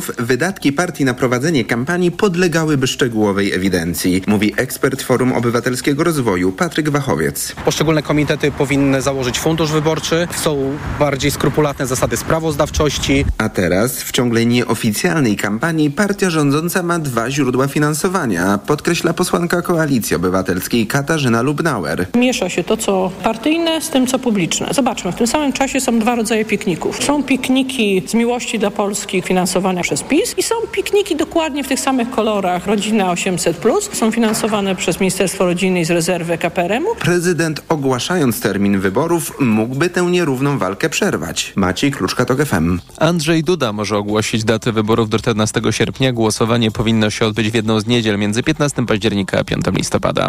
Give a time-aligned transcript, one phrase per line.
[0.00, 7.54] Wydatki partii na prowadzenie kampanii podlegałyby szczegółowej ewidencji, mówi ekspert Forum Obywatelskiego Rozwoju Patryk Wachowiec.
[7.64, 13.24] Poszczególne komitety powinny założyć fundusz wyborczy, są bardziej skrupulatne zasady sprawozdawczości.
[13.38, 20.16] A teraz w ciągle nieoficjalnej kampanii partia rządząca ma dwa źródła finansowania, podkreśla posłanka Koalicji
[20.16, 22.06] Obywatelskiej Katarzyna Lubnauer.
[22.14, 24.68] Miesza się to, co partyjne z tym, co publiczne.
[24.70, 27.04] Zobaczmy, w tym samym czasie są dwa rodzaje pikników.
[27.04, 31.80] Są pikniki z miłości dla Polski finansowane przez PiS i są pikniki dokładnie w tych
[31.80, 32.66] samych kolorach.
[32.66, 36.94] Rodzina 800+, plus, są finansowane przez Ministerstwo Rodziny i z rezerwy KPRM-u.
[36.94, 41.52] Prezydent ogłaszając termin wyborów mógłby tę nierówną walkę przerwać.
[41.56, 42.78] Maciej Kluczka to FM.
[42.98, 46.12] Andrzej Duda może ogłosić datę wyborów do 14 sierpnia.
[46.12, 50.28] Głosowanie powinno się odbyć w jedną z niedziel między 15 października a 5 listopada.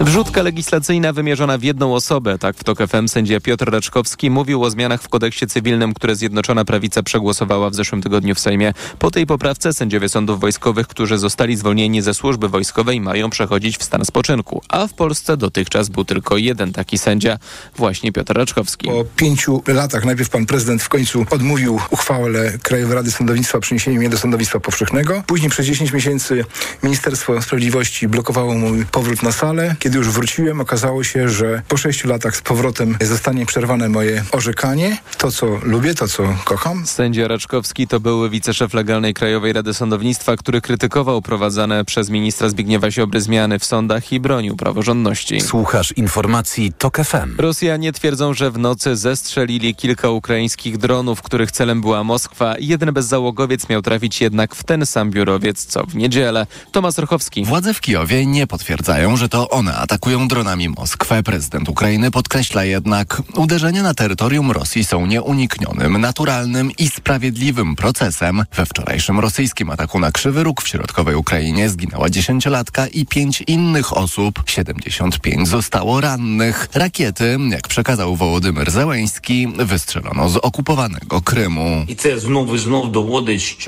[0.00, 2.38] Wrzutka legislacyjna wymierzona w jedną osobę.
[2.38, 6.64] Tak w TOK FM sędzia Piotr Raczkowski mówił o zmianach w kodeksie cywilnym, które Zjednoczona
[6.64, 8.74] Prawica przegłosowała w zeszłym tygodniu w Sejmie.
[8.98, 13.82] Po tej poprawce sędziowie sądów wojskowych, którzy zostali zwolnieni ze służby wojskowej mają przechodzić w
[13.82, 17.38] stan spoczynku, a w Polsce dotychczas był tylko jeden taki sędzia,
[17.76, 18.86] właśnie Piotr Raczkowski.
[18.86, 24.08] Po pięciu latach najpierw pan prezydent w końcu odmówił uchwałę Krajowej Rady Sądownictwa przeniesienie mnie
[24.08, 25.22] do sądownictwa powszechnego.
[25.26, 26.44] Później przez 10 miesięcy
[26.82, 29.76] Ministerstwo Sprawiedliwości blokowało mój powrót na salę.
[29.78, 34.96] Kiedy już wróciłem, okazało się, że po sześciu latach z powrotem zostanie przerwane moje orzekanie.
[35.18, 36.86] To, co lubię, to, co kocham.
[36.86, 42.90] Sędzia Raczkowski to były wiceszef legalnej Krajowej Rady Sądownictwa, który krytykował prowadzone przez ministra Zbigniewa
[42.90, 45.40] Ziobry zmiany w sądach i bronił praworządności.
[45.40, 47.36] Słuchasz informacji TOK FM.
[47.38, 52.54] Rosjanie twierdzą, że w nocy zestrzelili kilka ukraińskich dronów, których celem była Moskwa.
[52.58, 56.46] Jeden bezzałogowiec miał trafić jednak w ten sam biurowiec, co w niedzielę.
[56.72, 57.44] Tomasz Rochowski.
[57.44, 61.22] Władze w Kijowie nie potwierdzają, że to one atakują dronami Moskwę.
[61.22, 68.44] Prezydent Ukrainy podkreśla jednak, uderzenia na terytorium Rosji są nieuniknionym, naturalnym i sprawiedliwym procesem.
[68.56, 73.96] We wczorajszym rosyjskim ataku na Krzywy Róg w środkowej Ukrainie zginęła dziesięciolatka i pięć innych
[73.96, 74.42] osób.
[74.46, 76.68] 75 zostało rannych.
[76.74, 81.86] Rakiety, jak przekazał Wołodymyr Zełęński, wystrzelono z okupowanego Krymu.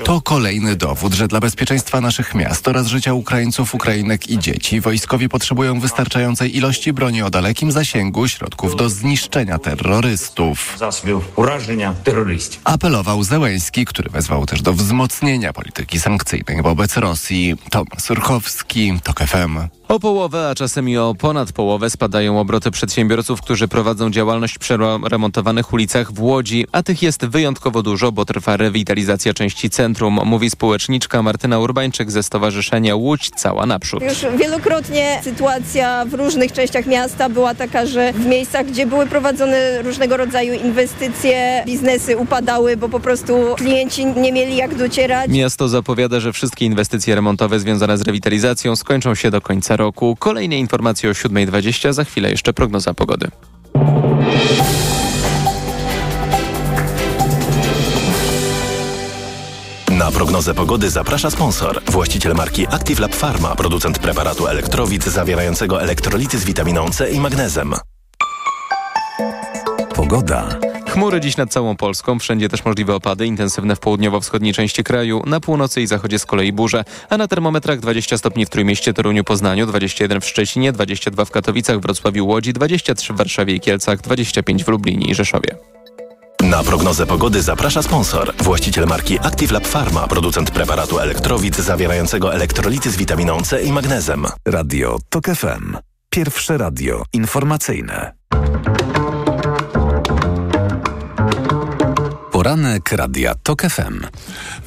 [0.03, 5.29] To kolejny dowód, że dla bezpieczeństwa naszych miast oraz życia Ukraińców, Ukrainek i dzieci wojskowi
[5.29, 10.77] potrzebują wystarczającej ilości broni o dalekim zasięgu, środków do zniszczenia terrorystów.
[12.63, 17.55] Apelował Zełęński, który wezwał też do wzmocnienia polityki sankcyjnej wobec Rosji.
[17.69, 19.57] Tomasz Surchowski, TOK FM.
[19.87, 24.77] O połowę, a czasem i o ponad połowę spadają obroty przedsiębiorców, którzy prowadzą działalność przy
[25.03, 30.49] remontowanych ulicach w Łodzi, a tych jest wyjątkowo dużo, bo trwa rewitalizacja części centrum, mówi
[30.49, 34.03] społeczniczka Martyna Urbańczyk ze Stowarzyszenia Łódź Cała Naprzód.
[34.03, 39.81] Już wielokrotnie sytuacja w różnych częściach miasta była taka, że w miejscach, gdzie były prowadzone
[39.81, 45.29] różnego rodzaju inwestycje, biznesy upadały, bo po prostu klienci nie mieli jak docierać.
[45.31, 50.15] Miasto zapowiada, że wszystkie inwestycje remontowe związane z rewitalizacją skończą się do końca roku.
[50.19, 53.27] Kolejne informacje o 7.20, za chwilę jeszcze prognoza pogody.
[59.89, 61.81] Na prognozę pogody zaprasza sponsor.
[61.91, 67.73] Właściciel marki Active Lab Pharma, producent preparatu elektrowid zawierającego elektrolity z witaminą C i magnezem.
[69.95, 70.59] Pogoda.
[70.95, 75.39] Chmury dziś nad całą Polską, wszędzie też możliwe opady, intensywne w południowo-wschodniej części kraju, na
[75.39, 79.65] północy i zachodzie z kolei burze, a na termometrach 20 stopni w Trójmieście, Toruniu, Poznaniu,
[79.65, 84.67] 21 w Szczecinie, 22 w Katowicach, Wrocławiu, Łodzi, 23 w Warszawie i Kielcach, 25 w
[84.67, 85.55] Lublinie i Rzeszowie.
[86.43, 88.33] Na prognozę pogody zaprasza sponsor.
[88.37, 94.25] Właściciel marki Active Lab Pharma, producent preparatu elektrowid zawierającego elektrolity z witaminą C i magnezem.
[94.45, 95.77] Radio TOK FM.
[96.09, 98.13] Pierwsze radio informacyjne.
[102.45, 103.99] Poranek Radia TOK FM.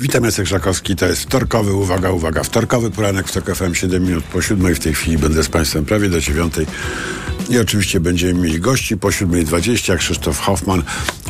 [0.00, 0.96] Witam, Jacek Żakowski.
[0.96, 3.74] To jest wtorkowy, uwaga, uwaga, wtorkowy poranek w TOK FM.
[3.74, 4.74] 7 minut po siódmej.
[4.74, 6.66] W tej chwili będę z Państwem prawie do dziewiątej.
[7.48, 9.96] I oczywiście będziemy mieli gości po 7.20.
[9.96, 10.82] Krzysztof Hoffman,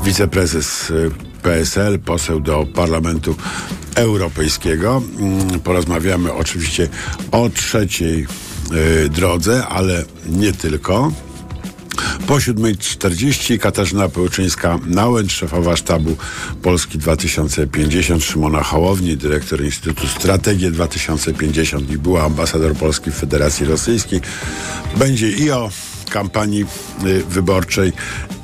[0.04, 1.10] wiceprezes y,
[1.42, 3.36] PSL, poseł do Parlamentu
[3.94, 5.02] Europejskiego.
[5.18, 6.88] Mm, porozmawiamy oczywiście
[7.30, 8.26] o trzeciej
[9.04, 11.12] y, drodze, ale nie tylko.
[12.26, 16.16] Po 7.40 Katarzyna Pełczyńska-Nałęcz, szefowa sztabu
[16.62, 24.20] Polski 2050, Szymona Hołowni, dyrektor Instytutu Strategie 2050 i była ambasador Polski w Federacji Rosyjskiej.
[24.96, 25.70] Będzie i o
[26.08, 26.66] kampanii
[27.06, 27.92] y, wyborczej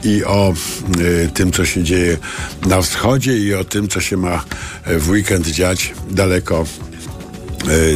[0.04, 0.54] i o
[1.00, 2.18] y, tym, co się dzieje
[2.66, 4.44] na wschodzie i o tym, co się ma
[4.86, 6.64] y, w weekend dziać daleko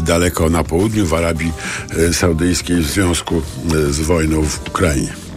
[0.03, 1.53] daleko na południu, w Arabii
[2.13, 3.43] Saudyjskiej w związku
[3.91, 5.28] z wojną w Ukrainie.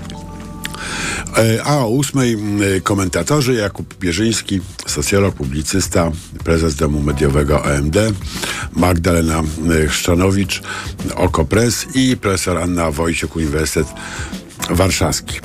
[1.37, 2.37] E, a o ósmej
[2.83, 6.11] komentatorzy Jakub Bierzyński, socjolog, publicysta,
[6.43, 7.95] prezes Domu Mediowego OMD,
[8.73, 9.43] Magdalena
[9.89, 10.61] Chrzczanowicz,
[11.15, 13.87] Okopres i profesor Anna Wojciuk, Uniwersytet
[14.69, 15.39] Warszawski.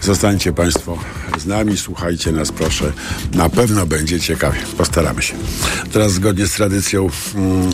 [0.00, 0.98] Zostańcie Państwo
[1.38, 2.92] z nami, słuchajcie nas proszę.
[3.34, 4.58] Na pewno będzie ciekawie.
[4.78, 5.34] Postaramy się.
[5.92, 7.08] Teraz zgodnie z tradycją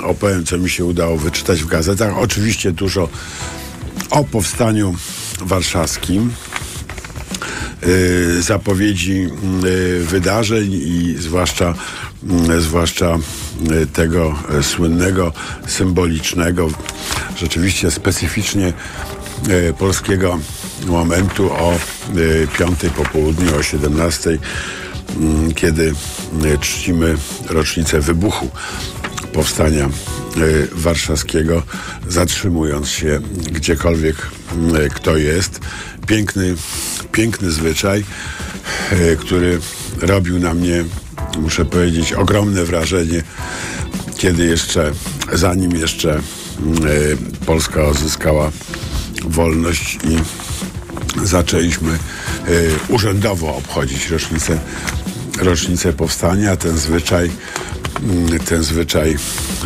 [0.04, 2.18] opowiem, co mi się udało wyczytać w gazetach.
[2.18, 3.08] Oczywiście dużo
[4.10, 4.94] o powstaniu
[5.40, 6.32] warszawskim.
[7.86, 9.28] Yy, zapowiedzi
[9.62, 11.74] yy, wydarzeń i zwłaszcza,
[12.48, 13.18] yy, zwłaszcza
[13.92, 15.32] tego słynnego,
[15.66, 16.68] symbolicznego,
[17.36, 18.72] rzeczywiście specyficznie
[19.78, 20.38] polskiego
[20.86, 21.78] momentu o
[22.58, 24.38] piątej po południu, o 17,
[25.16, 25.94] mm, kiedy
[26.60, 27.16] czcimy
[27.48, 28.50] rocznicę wybuchu
[29.32, 29.88] powstania
[30.72, 31.62] warszawskiego,
[32.08, 33.20] zatrzymując się
[33.52, 34.16] gdziekolwiek
[34.94, 35.60] kto jest.
[36.06, 36.54] Piękny
[37.12, 38.04] piękny zwyczaj,
[38.90, 39.60] e, który
[40.00, 40.84] robił na mnie,
[41.38, 43.22] muszę powiedzieć, ogromne wrażenie,
[44.16, 44.92] kiedy jeszcze,
[45.32, 46.20] zanim jeszcze e,
[47.46, 48.50] Polska odzyskała
[49.24, 50.16] wolność i
[51.26, 51.98] zaczęliśmy e,
[52.88, 54.58] urzędowo obchodzić rocznicę,
[55.40, 56.56] rocznicę powstania.
[56.56, 57.30] Ten zwyczaj
[58.44, 59.16] ten zwyczaj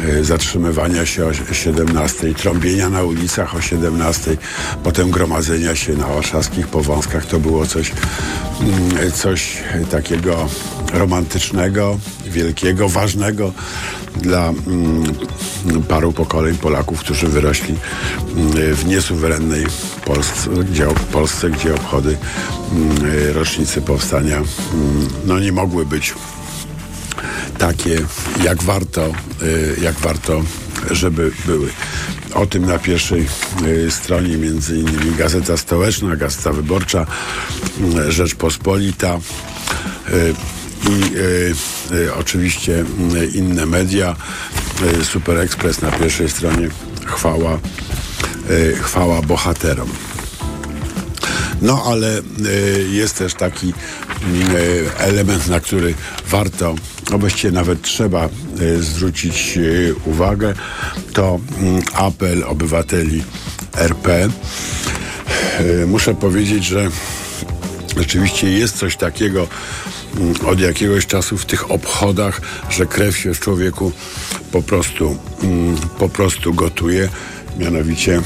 [0.04, 4.36] e, zatrzymywania się o 17, trąbienia na ulicach o 17,
[4.84, 7.92] potem gromadzenia się na warszawskich powązkach, to było coś,
[8.60, 9.56] mm, coś
[9.90, 10.48] takiego
[10.92, 13.52] romantycznego, wielkiego, ważnego
[14.20, 15.04] dla mm,
[15.88, 17.74] paru pokoleń Polaków, którzy wyrośli
[18.74, 19.66] w niesuwerennej
[20.04, 22.16] Polsce, gdzie, Polsce, gdzie obchody
[23.32, 24.42] rocznicy powstania
[25.26, 26.14] no nie mogły być
[27.58, 28.06] takie,
[28.44, 29.12] jak warto,
[29.42, 30.42] y, jak warto,
[30.90, 31.68] żeby były.
[32.34, 33.26] O tym na pierwszej
[33.66, 37.06] y, stronie między innymi Gazeta Stołeczna, Gazeta Wyborcza,
[38.08, 39.18] y, Rzeczpospolita
[40.90, 41.02] i
[42.18, 42.84] oczywiście
[43.34, 44.16] inne media.
[45.02, 46.68] Super Express na pierwszej stronie
[47.06, 47.58] chwała,
[48.82, 49.88] chwała bohaterom.
[51.62, 52.22] No ale
[52.90, 53.74] jest też taki
[54.98, 55.94] element, na który
[56.30, 56.74] warto
[57.10, 58.28] no właściwie nawet trzeba e,
[58.78, 59.60] zwrócić e,
[60.10, 60.54] uwagę,
[61.12, 63.24] to mm, apel obywateli
[63.74, 64.28] RP.
[65.58, 66.90] E, muszę powiedzieć, że
[67.96, 69.48] rzeczywiście jest coś takiego
[70.16, 73.92] mm, od jakiegoś czasu w tych obchodach, że krew się w człowieku
[74.52, 77.08] po prostu, mm, po prostu gotuje.
[77.58, 78.22] Mianowicie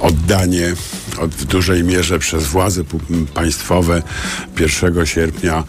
[0.00, 0.74] oddanie
[1.20, 2.82] w dużej mierze przez władze
[3.34, 4.02] państwowe
[4.60, 5.64] 1 sierpnia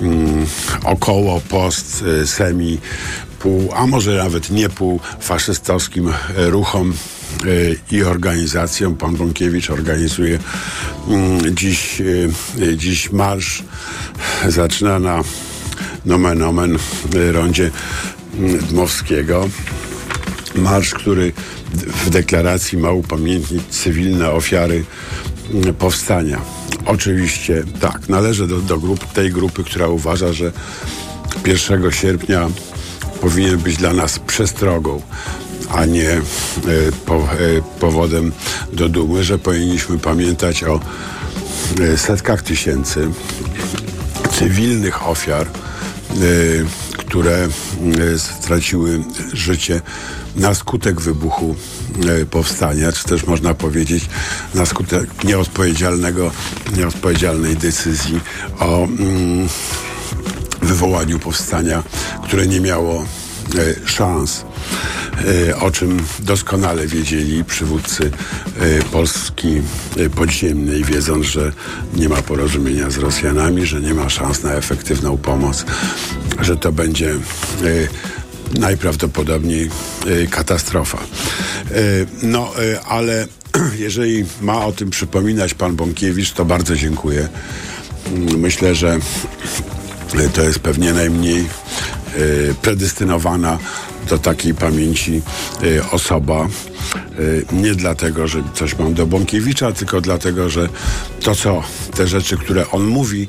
[0.00, 0.46] mm,
[0.84, 2.78] około post y, semi
[3.38, 6.92] pół, a może nawet nie pół faszystowskim ruchom
[7.44, 8.96] y, i organizacjom.
[8.96, 10.38] Pan Bąkiewicz organizuje
[11.08, 12.30] mm, dziś, y,
[12.76, 13.62] dziś marsz.
[14.48, 15.22] Zaczyna na
[16.06, 16.78] nomen omen
[17.32, 17.70] rondzie
[18.38, 19.48] mm, Dmowskiego.
[20.54, 21.32] Marsz, który
[21.74, 24.84] w deklaracji ma upamiętnić cywilne ofiary
[25.54, 26.40] mm, powstania.
[26.86, 30.52] Oczywiście tak, należę do, do grup, tej grupy, która uważa, że
[31.46, 32.48] 1 sierpnia
[33.20, 35.02] powinien być dla nas przestrogą,
[35.70, 36.22] a nie e,
[37.06, 37.26] po, e,
[37.80, 38.32] powodem
[38.72, 40.80] do dumy, że powinniśmy pamiętać o
[41.80, 43.10] e, setkach tysięcy
[44.32, 45.46] cywilnych ofiar,
[47.10, 47.48] które
[48.18, 49.80] straciły życie
[50.36, 51.56] na skutek wybuchu
[52.08, 54.08] e, powstania, czy też można powiedzieć
[54.54, 56.30] na skutek nieodpowiedzialnego,
[56.76, 58.20] nieodpowiedzialnej decyzji
[58.60, 59.48] o mm,
[60.62, 61.82] wywołaniu powstania,
[62.24, 63.29] które nie miało e,
[63.86, 64.44] szans,
[65.48, 68.10] e, o czym doskonale wiedzieli przywódcy
[68.92, 69.62] Polski
[70.16, 71.52] podziemnej, wiedząc, że
[71.94, 75.64] nie ma porozumienia z Rosjanami, że nie ma szans na efektywną pomoc,
[76.40, 77.14] że to będzie
[78.58, 79.70] najprawdopodobniej
[80.30, 80.98] katastrofa.
[82.22, 82.52] No,
[82.88, 83.26] ale
[83.86, 87.28] jeżeli ma o tym przypominać pan Bąkiewicz, to bardzo dziękuję.
[88.06, 88.98] Mm, myślę, że
[90.34, 91.46] to jest pewnie najmniej
[92.62, 93.58] predestynowana
[94.08, 95.22] do takiej pamięci
[95.90, 96.48] osoba.
[97.52, 100.68] Nie dlatego, że coś mam do Bąkiewicza, tylko dlatego, że
[101.20, 101.62] to, co
[101.96, 103.28] te rzeczy, które on mówi,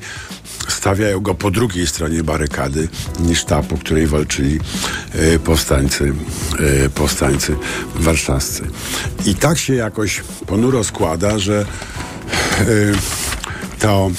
[0.67, 2.87] stawiają go po drugiej stronie barykady
[3.19, 4.59] niż ta, po której walczyli
[5.43, 6.13] powstańcy,
[6.95, 7.55] powstańcy
[7.95, 8.63] warszawscy.
[9.25, 11.65] I tak się jakoś ponuro składa, że
[13.79, 14.11] to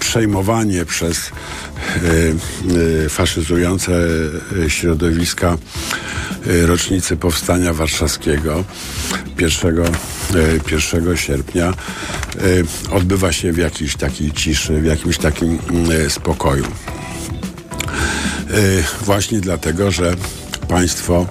[0.00, 1.30] przejmowanie przez
[3.08, 3.92] faszyzujące
[4.68, 5.58] środowiska
[6.46, 8.64] rocznicy Powstania Warszawskiego
[9.38, 9.76] 1,
[10.70, 11.74] 1 sierpnia
[12.90, 15.58] odbywa się w jakiejś takiej ciszy, w jakimś takim
[16.08, 16.64] spokoju.
[19.02, 20.14] Właśnie dlatego, że
[20.68, 21.26] państwo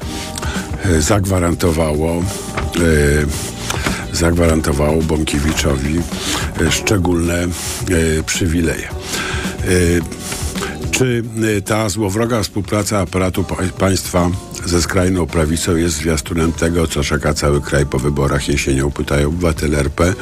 [1.00, 2.24] zagwarantowało
[4.14, 6.02] zagwarantowało Bąkiewiczowi
[6.70, 7.48] szczególne
[8.26, 8.90] przywileje.
[10.92, 11.24] Czy
[11.66, 13.46] ta złowroga współpraca aparatu
[13.78, 14.30] państwa
[14.66, 19.80] ze skrajną prawicą jest zwiastunem tego, co czeka cały kraj po wyborach jesienią, pytają obywatele
[19.80, 20.14] RP.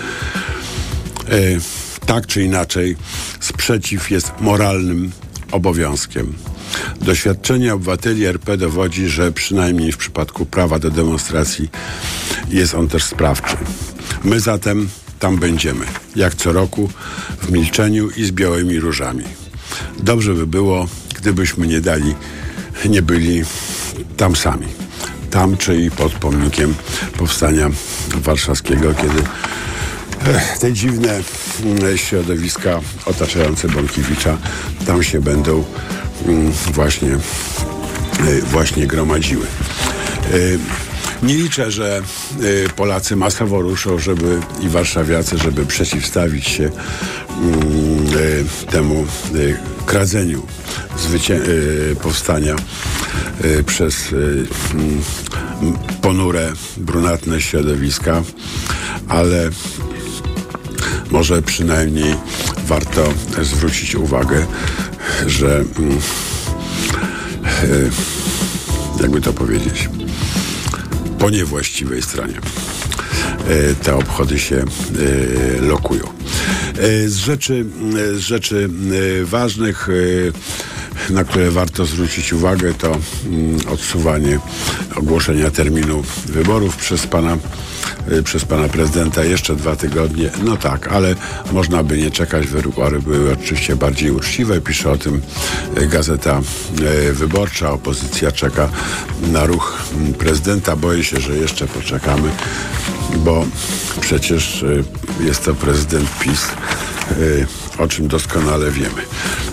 [2.05, 2.97] Tak czy inaczej,
[3.39, 5.11] sprzeciw jest moralnym
[5.51, 6.33] obowiązkiem.
[7.01, 11.69] Doświadczenie obywateli RP dowodzi, że przynajmniej w przypadku prawa do demonstracji
[12.49, 13.57] jest on też sprawczy.
[14.23, 14.89] My zatem
[15.19, 15.85] tam będziemy,
[16.15, 16.89] jak co roku,
[17.41, 19.23] w milczeniu i z białymi różami.
[19.99, 22.15] Dobrze by było, gdybyśmy nie dali,
[22.89, 23.43] nie byli
[24.17, 24.67] tam sami.
[25.31, 26.75] Tam, czyli pod pomnikiem
[27.17, 27.69] powstania
[28.15, 29.23] warszawskiego, kiedy
[30.59, 31.21] te dziwne
[31.63, 34.37] mm, środowiska otaczające Bąkiewicza
[34.85, 35.63] tam się będą
[36.25, 37.09] mm, właśnie,
[38.27, 39.45] y, właśnie gromadziły.
[41.23, 42.01] Y, nie liczę, że
[42.41, 46.71] y, Polacy masowo ruszą, żeby i warszawiacy, żeby przeciwstawić się
[47.41, 49.05] mm, temu
[49.85, 50.47] kradzeniu
[52.01, 52.55] powstania
[53.65, 53.95] przez
[56.01, 58.23] ponure, brunatne środowiska,
[59.07, 59.49] ale
[61.11, 62.15] może przynajmniej
[62.65, 64.45] warto zwrócić uwagę,
[65.27, 65.99] że mm,
[69.01, 69.89] jakby to powiedzieć,
[71.19, 76.03] po niewłaściwej stronie e, te obchody się e, lokują.
[77.07, 77.65] Z rzeczy,
[78.13, 78.69] z rzeczy
[79.23, 79.87] ważnych,
[81.09, 84.39] na które warto zwrócić uwagę, to mm, odsuwanie
[84.95, 87.37] ogłoszenia terminu wyborów przez pana
[88.23, 90.29] przez pana prezydenta jeszcze dwa tygodnie.
[90.43, 91.15] No tak, ale
[91.51, 92.47] można by nie czekać.
[92.47, 94.61] Wybory były oczywiście bardziej uczciwe.
[94.61, 95.21] Pisze o tym
[95.77, 96.41] y, Gazeta
[97.09, 97.71] y, Wyborcza.
[97.71, 98.69] Opozycja czeka
[99.31, 100.75] na ruch mm, prezydenta.
[100.75, 102.29] Boję się, że jeszcze poczekamy,
[103.15, 103.45] bo
[104.01, 104.65] przecież
[105.19, 106.47] jest to prezydent PiS
[107.79, 109.01] o czym doskonale wiemy.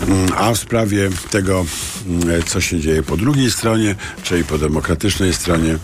[0.07, 1.65] Mm, a w sprawie tego,
[2.07, 5.77] mm, co się dzieje po drugiej stronie, czyli po demokratycznej stronie e,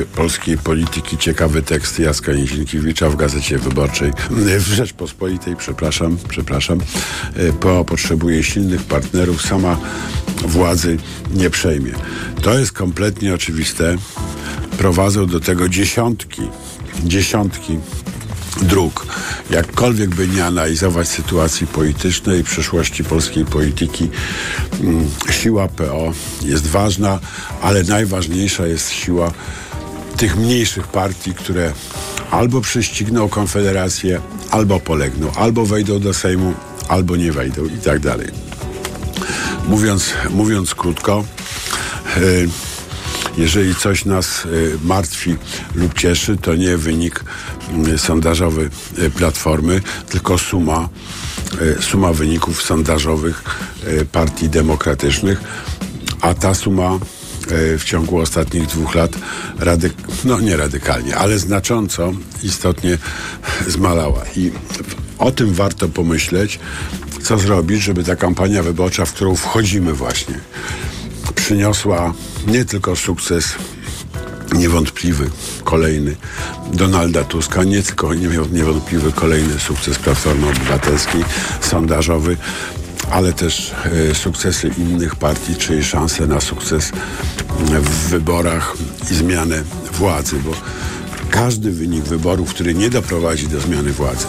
[0.00, 6.80] e, polskiej polityki, ciekawy tekst Jacka Nizinkiewicza w Gazecie Wyborczej e, w Rzeczpospolitej, przepraszam, przepraszam,
[7.60, 9.76] PO potrzebuje silnych partnerów, sama
[10.46, 10.96] władzy
[11.34, 11.92] nie przejmie.
[12.42, 13.96] To jest kompletnie oczywiste.
[14.78, 16.42] Prowadzą do tego dziesiątki,
[17.04, 17.78] dziesiątki
[18.62, 19.06] dróg.
[19.50, 24.10] Jakkolwiek by nie analizować sytuacji politycznej i przyszłości polskiej polityki,
[24.80, 27.20] mm, siła PO jest ważna,
[27.62, 29.32] ale najważniejsza jest siła
[30.16, 31.72] tych mniejszych partii, które
[32.30, 34.20] albo prześcigną Konfederację,
[34.50, 36.54] albo polegną, albo wejdą do Sejmu,
[36.88, 38.28] albo nie wejdą i tak dalej.
[39.68, 41.24] Mówiąc, mówiąc krótko,
[42.16, 42.48] yy,
[43.38, 45.36] jeżeli coś nas y, martwi
[45.74, 47.24] lub cieszy, to nie wynik y,
[47.96, 50.88] sondażowy y, Platformy, tylko suma,
[51.80, 53.44] suma wyników sondażowych
[54.12, 55.40] partii demokratycznych,
[56.20, 56.98] a ta suma
[57.78, 59.12] w ciągu ostatnich dwóch lat
[59.58, 59.94] radyk
[60.24, 62.98] no nie radykalnie, ale znacząco istotnie
[63.66, 64.22] zmalała.
[64.36, 64.52] I
[65.18, 66.58] o tym warto pomyśleć,
[67.22, 70.40] co zrobić, żeby ta kampania wyborcza, w którą wchodzimy właśnie,
[71.34, 72.14] przyniosła
[72.46, 73.54] nie tylko sukces
[74.54, 75.30] niewątpliwy,
[75.64, 76.16] kolejny
[76.72, 78.14] Donalda Tuska, nie tylko
[78.52, 81.24] niewątpliwy kolejny sukces Platformy Obywatelskiej,
[81.60, 82.36] sondażowy,
[83.10, 83.74] ale też
[84.10, 86.92] e, sukcesy innych partii, czyli szanse na sukces
[87.80, 88.76] w wyborach
[89.10, 90.50] i zmianę władzy, bo
[91.30, 94.26] każdy wynik wyborów, który nie doprowadzi do zmiany władzy,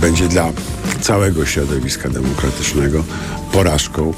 [0.00, 0.52] będzie dla
[1.00, 3.04] całego środowiska demokratycznego
[3.52, 4.12] porażką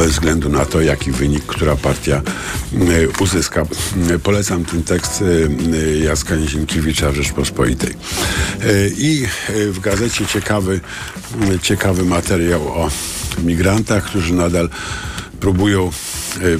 [0.00, 3.66] bez względu na to, jaki wynik, która partia e, uzyska.
[4.10, 7.94] E, polecam ten tekst e, Jacka Nizinkiewicza w Rzeczpospolitej.
[8.98, 9.26] I
[9.72, 10.80] w gazecie ciekawy,
[11.62, 12.90] ciekawy materiał o
[13.44, 14.68] migrantach, którzy nadal
[15.40, 15.90] próbują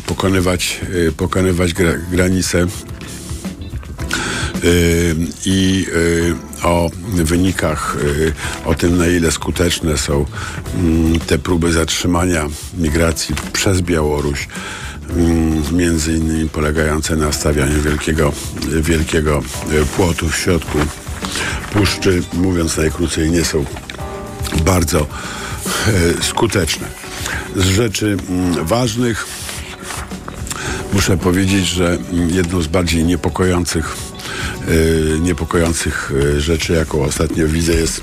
[0.06, 0.80] pokonywać,
[1.16, 1.74] pokonywać
[2.10, 2.66] granice
[5.44, 5.86] i
[6.62, 7.96] o wynikach,
[8.64, 10.26] o tym na ile skuteczne są
[10.74, 12.46] mm, te próby zatrzymania
[12.78, 14.48] migracji przez Białoruś
[15.16, 18.32] mm, między innymi polegające na stawianiu wielkiego,
[18.80, 19.42] wielkiego
[19.96, 20.78] płotu w środku
[21.72, 23.64] puszczy, mówiąc najkrócej, nie są
[24.64, 26.86] bardzo e, skuteczne.
[27.56, 29.26] Z rzeczy mm, ważnych
[30.92, 31.98] muszę powiedzieć, że
[32.28, 33.96] jedną z bardziej niepokojących,
[35.20, 38.00] niepokojących e, rzeczy, jaką ostatnio widzę, jest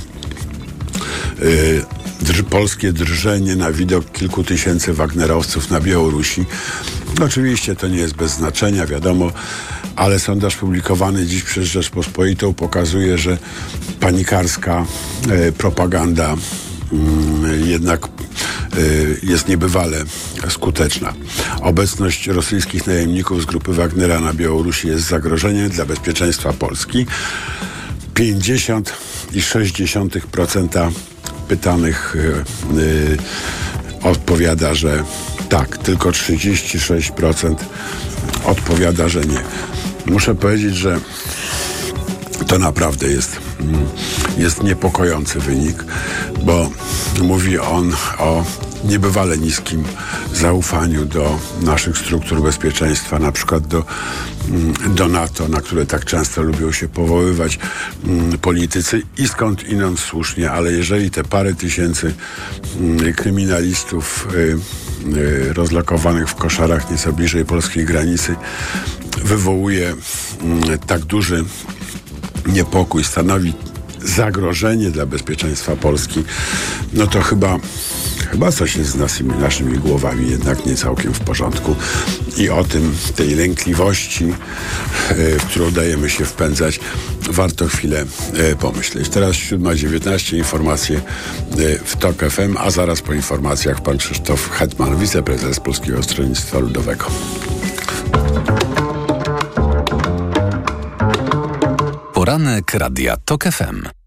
[2.21, 6.45] drż, polskie drżenie na widok kilku tysięcy Wagnerowców na Białorusi.
[7.21, 9.31] Oczywiście to nie jest bez znaczenia, wiadomo,
[9.95, 13.37] ale sondaż publikowany dziś przez Rzeczpospolitą pokazuje, że
[13.99, 14.85] panikarska
[15.29, 16.35] e, propaganda
[16.93, 18.09] mm, jednak e,
[19.23, 20.03] jest niebywale
[20.49, 21.13] skuteczna.
[21.61, 27.05] Obecność rosyjskich najemników z grupy Wagnera na Białorusi jest zagrożeniem dla bezpieczeństwa Polski.
[28.15, 30.91] 50,6%
[31.47, 32.43] pytanych y,
[32.79, 33.17] y,
[34.03, 35.03] odpowiada, że
[35.49, 37.55] tak, tylko 36%
[38.45, 39.41] odpowiada, że nie.
[40.05, 40.99] Muszę powiedzieć, że
[42.47, 43.85] to naprawdę jest, mm,
[44.37, 45.83] jest niepokojący wynik,
[46.43, 46.69] bo
[47.21, 48.45] mówi on o
[48.83, 49.83] niebywale niskim
[50.33, 53.85] zaufaniu do naszych struktur bezpieczeństwa, na przykład do,
[54.49, 57.59] mm, do NATO, na które tak często lubią się powoływać
[58.05, 62.13] mm, politycy i skąd inąd słusznie, ale jeżeli te parę tysięcy
[62.79, 64.57] mm, kryminalistów y,
[65.17, 68.35] y, rozlokowanych w koszarach nieco bliżej polskiej granicy
[69.23, 69.93] wywołuje
[70.87, 71.45] tak duży
[72.47, 73.53] niepokój, stanowi
[74.03, 76.23] zagrożenie dla bezpieczeństwa Polski,
[76.93, 77.59] no to chyba
[78.31, 81.75] chyba coś jest z naszymi, naszymi głowami jednak nie całkiem w porządku.
[82.37, 84.25] I o tym, tej lękliwości,
[85.09, 86.79] e, w którą dajemy się wpędzać,
[87.29, 89.09] warto chwilę e, pomyśleć.
[89.09, 91.01] Teraz 7.19 informacje e,
[91.85, 97.05] w TOK FM, a zaraz po informacjach pan Krzysztof Hetman, wiceprezes Polskiego Stronnictwa Ludowego.
[102.13, 104.06] Poranek Radia TOK FM.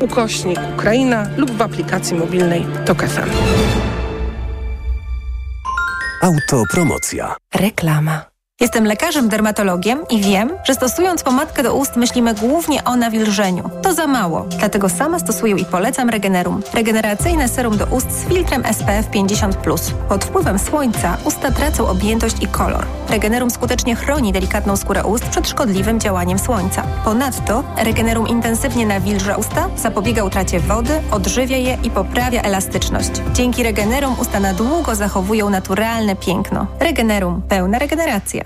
[0.00, 3.30] ukośnik Ukraina lub w aplikacji mobilnej TOK FM.
[6.22, 7.36] Autopromocja.
[7.54, 8.35] Reklama.
[8.60, 13.70] Jestem lekarzem dermatologiem i wiem, że stosując pomadkę do ust myślimy głównie o nawilżeniu.
[13.82, 16.62] To za mało, dlatego sama stosuję i polecam Regenerum.
[16.74, 19.92] Regeneracyjne serum do ust z filtrem SPF 50+.
[20.08, 22.86] Pod wpływem słońca usta tracą objętość i kolor.
[23.08, 26.82] Regenerum skutecznie chroni delikatną skórę ust przed szkodliwym działaniem słońca.
[27.04, 33.10] Ponadto Regenerum intensywnie nawilża usta, zapobiega utracie wody, odżywia je i poprawia elastyczność.
[33.34, 36.66] Dzięki Regenerum usta na długo zachowują naturalne piękno.
[36.80, 37.42] Regenerum.
[37.48, 38.45] Pełna regeneracja.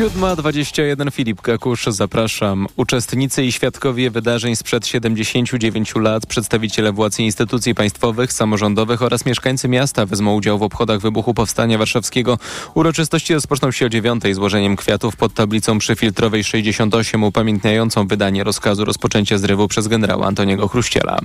[0.00, 2.66] 7.21 Filip Kakusz, zapraszam.
[2.76, 9.68] Uczestnicy i świadkowie wydarzeń sprzed 79 lat, przedstawiciele władz i instytucji państwowych, samorządowych oraz mieszkańcy
[9.68, 12.38] miasta wezmą udział w obchodach wybuchu Powstania Warszawskiego.
[12.74, 19.38] Uroczystości rozpoczną się o 9 złożeniem kwiatów pod tablicą przyfiltrowej 68 upamiętniającą wydanie rozkazu rozpoczęcia
[19.38, 21.18] zrywu przez generała Antoniego Chruściela.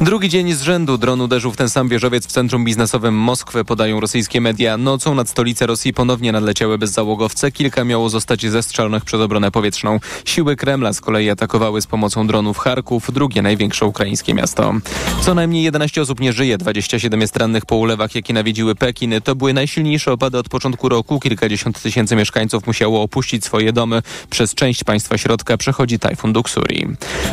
[0.00, 4.00] Drugi dzień z rzędu dron uderzył w ten sam wieżowiec w centrum biznesowym Moskwy, podają
[4.00, 4.76] rosyjskie media.
[4.76, 7.52] Nocą nad stolicę Rosji ponownie nadleciały bezzałogowce.
[7.52, 10.00] Kilka kilka miało zostać zestrzelonych przez obronę powietrzną.
[10.24, 14.74] Siły Kremla z kolei atakowały z pomocą dronów Charków, drugie największe ukraińskie miasto.
[15.20, 19.14] Co najmniej 11 osób nie żyje, 27 jest rannych po ulewach, jakie nawiedziły Pekin.
[19.24, 21.20] To były najsilniejsze opady od początku roku.
[21.20, 24.02] Kilkadziesiąt tysięcy mieszkańców musiało opuścić swoje domy.
[24.30, 26.86] Przez część państwa środka przechodzi tajfun Duksuri.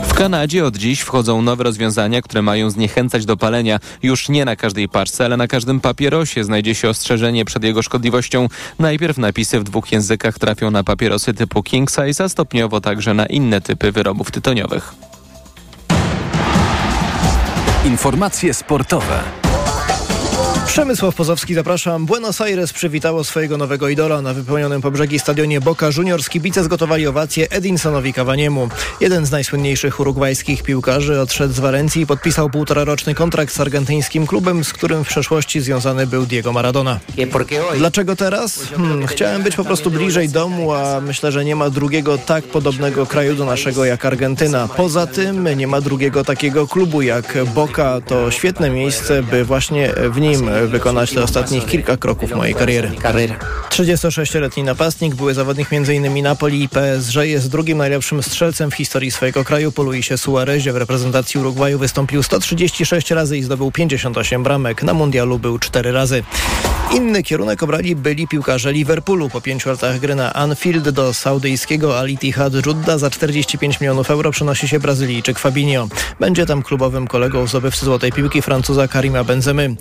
[0.07, 3.79] W Kanadzie od dziś wchodzą nowe rozwiązania, które mają zniechęcać do palenia.
[4.03, 8.47] Już nie na każdej parce, ale na każdym papierosie znajdzie się ostrzeżenie przed jego szkodliwością.
[8.79, 13.25] Najpierw napisy w dwóch językach trafią na papierosy typu King Size, a stopniowo także na
[13.25, 14.93] inne typy wyrobów tytoniowych.
[17.85, 19.23] Informacje sportowe.
[20.69, 22.05] Przemysław Pozowski, zapraszam.
[22.05, 26.29] Buenos Aires przywitało swojego nowego idola na wypełnionym po brzegi stadionie Boca Juniors.
[26.29, 28.69] Kibice zgotowali owację Edinsonowi Cavaniemu.
[29.01, 34.63] Jeden z najsłynniejszych urugwajskich piłkarzy odszedł z Warencji i podpisał półtoraroczny kontrakt z argentyńskim klubem,
[34.63, 36.99] z którym w przeszłości związany był Diego Maradona.
[37.77, 38.59] Dlaczego teraz?
[38.77, 43.05] Hmm, chciałem być po prostu bliżej domu, a myślę, że nie ma drugiego tak podobnego
[43.05, 44.67] kraju do naszego jak Argentyna.
[44.67, 48.01] Poza tym nie ma drugiego takiego klubu jak Boca.
[48.01, 52.91] To świetne miejsce, by właśnie w nim wykonać te ostatnich kilka kroków mojej kariery.
[53.69, 56.23] 36-letni napastnik, były zawodnik m.in.
[56.23, 59.71] Napoli i PSG, jest drugim najlepszym strzelcem w historii swojego kraju.
[59.71, 64.83] Po Luisie Suarezie w reprezentacji Urugwaju wystąpił 136 razy i zdobył 58 bramek.
[64.83, 66.23] Na mundialu był 4 razy.
[66.95, 69.29] Inny kierunek obrali byli piłkarze Liverpoolu.
[69.29, 74.31] Po pięciu latach gry na Anfield do saudyjskiego Al Ittihad Judda za 45 milionów euro
[74.31, 75.87] przenosi się Brazylijczyk Fabinho.
[76.19, 79.75] Będzie tam klubowym kolegą zdobywcy złotej piłki Francuza Karima Benzemy.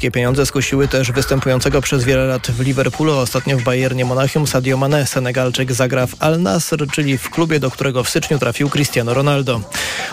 [0.00, 4.76] Saudyjskie pieniądze skusiły też występującego przez wiele lat w Liverpoolu, ostatnio w Bayernie Monachium Sadio
[4.76, 5.06] Mane.
[5.06, 9.60] Senegalczyk zagra w Al Nasr, czyli w klubie, do którego w styczniu trafił Cristiano Ronaldo.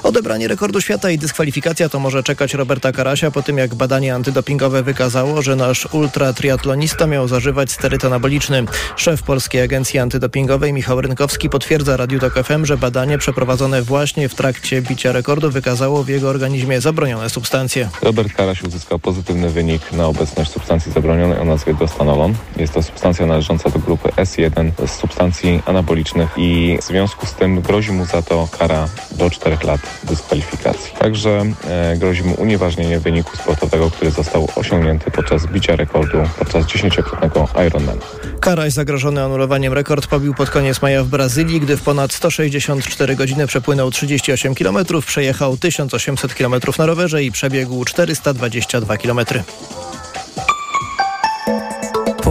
[0.03, 4.83] Odebranie rekordu świata i dyskwalifikacja to może czekać Roberta Karasia po tym, jak badanie antydopingowe
[4.83, 8.65] wykazało, że nasz ultratriatlonista miał zażywać steryt anaboliczny.
[8.95, 14.35] Szef Polskiej Agencji Antydopingowej Michał Rynkowski potwierdza Radiu Tok FM, że badanie przeprowadzone właśnie w
[14.35, 17.89] trakcie bicia rekordu wykazało w jego organizmie zabronione substancje.
[18.01, 22.33] Robert Karaś uzyskał pozytywny wynik na obecność substancji zabronionej o nazwie dostanolon.
[22.57, 27.61] Jest to substancja należąca do grupy S1 z substancji anabolicznych i w związku z tym
[27.61, 30.93] grozi mu za to kara do 4 lat dyskwalifikacji.
[30.99, 37.65] Także e, grozi mu unieważnienie wyniku sportowego, który został osiągnięty podczas bicia rekordu podczas 10-krotnego
[37.67, 38.01] Ironmana.
[38.39, 43.47] Karaś zagrożony anulowaniem rekord pobił pod koniec maja w Brazylii, gdy w ponad 164 godziny
[43.47, 49.19] przepłynął 38 km, przejechał 1800 km na rowerze i przebiegł 422 km.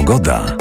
[0.06, 0.56] Pogoda.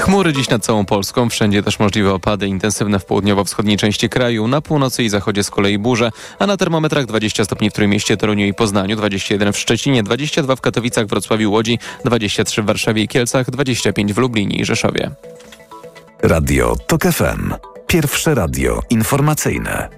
[0.00, 4.60] Chmury dziś nad całą Polską, wszędzie też możliwe opady intensywne w południowo-wschodniej części kraju, na
[4.60, 8.54] północy i zachodzie z kolei burze, a na termometrach 20 stopni w Trójmieście, Toruniu i
[8.54, 14.12] Poznaniu, 21 w Szczecinie, 22 w Katowicach, Wrocławiu, Łodzi, 23 w Warszawie i Kielcach, 25
[14.12, 15.10] w Lublinie i Rzeszowie.
[16.22, 17.54] Radio TOK FM.
[17.86, 19.88] Pierwsze radio informacyjne.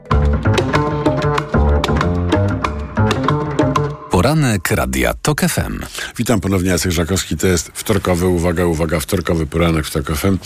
[4.19, 5.81] Poranek Radia TOK FM.
[6.17, 7.37] Witam ponownie, Jacek Żakowski.
[7.37, 10.39] To jest wtorkowy, uwaga, uwaga, wtorkowy poranek w TOK FM.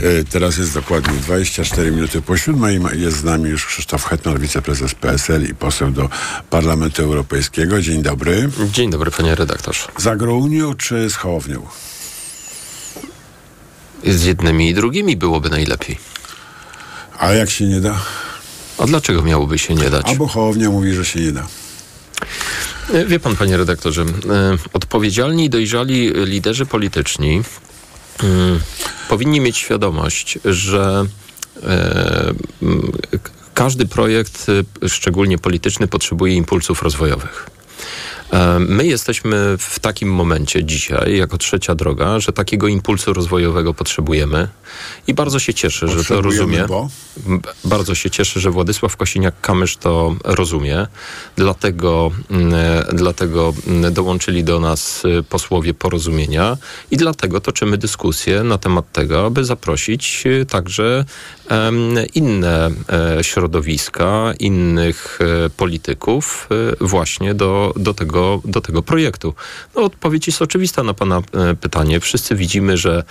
[0.00, 2.80] Yy, teraz jest dokładnie 24 minuty po siódmej.
[2.92, 6.08] Jest z nami już Krzysztof Hetman, wiceprezes PSL i poseł do
[6.50, 7.82] Parlamentu Europejskiego.
[7.82, 8.50] Dzień dobry.
[8.72, 9.82] Dzień dobry, panie redaktorze.
[9.98, 11.66] Z Agrounią czy z Hołownią?
[14.06, 15.98] Z jednymi i drugimi byłoby najlepiej.
[17.18, 18.00] A jak się nie da?
[18.78, 20.06] A dlaczego miałoby się nie dać?
[20.06, 21.46] Albo Hołownia mówi, że się nie da.
[23.06, 24.04] Wie pan, panie redaktorze,
[24.72, 27.42] odpowiedzialni i dojrzali liderzy polityczni
[29.08, 31.06] powinni mieć świadomość, że
[33.54, 34.46] każdy projekt,
[34.88, 37.50] szczególnie polityczny, potrzebuje impulsów rozwojowych.
[38.58, 44.48] My jesteśmy w takim momencie dzisiaj, jako trzecia droga, że takiego impulsu rozwojowego potrzebujemy
[45.06, 46.64] i bardzo się cieszę, że to rozumie.
[46.68, 46.88] Bo?
[47.64, 50.86] Bardzo się cieszę, że Władysław Kosiniak-Kamysz to rozumie.
[51.36, 52.10] Dlatego,
[52.92, 53.54] dlatego
[53.90, 56.56] dołączyli do nas posłowie porozumienia
[56.90, 61.04] i dlatego toczymy dyskusję na temat tego, aby zaprosić także
[62.14, 62.70] inne
[63.22, 65.18] środowiska, innych
[65.56, 66.48] polityków
[66.80, 69.34] właśnie do, do, tego, do tego projektu.
[69.76, 71.22] No, odpowiedź jest oczywista na Pana
[71.60, 72.00] pytanie.
[72.00, 73.04] Wszyscy widzimy, że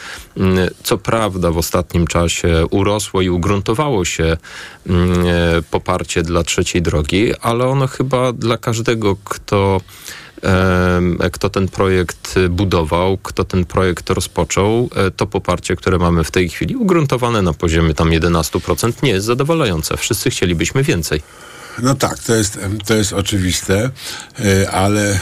[0.84, 4.38] co prawda w ostatnim czasie urosło i ugruntowało się
[5.72, 9.82] poparcie dla trzeciej drogi, ale ono chyba dla każdego, kto
[11.32, 16.76] kto ten projekt budował, kto ten projekt rozpoczął, to poparcie, które mamy w tej chwili,
[16.76, 19.98] ugruntowane na poziomie tam 11%, nie jest zadowalające.
[19.98, 21.22] Wszyscy chcielibyśmy więcej.
[21.84, 23.90] No tak, to jest, to jest oczywiste,
[24.72, 25.20] ale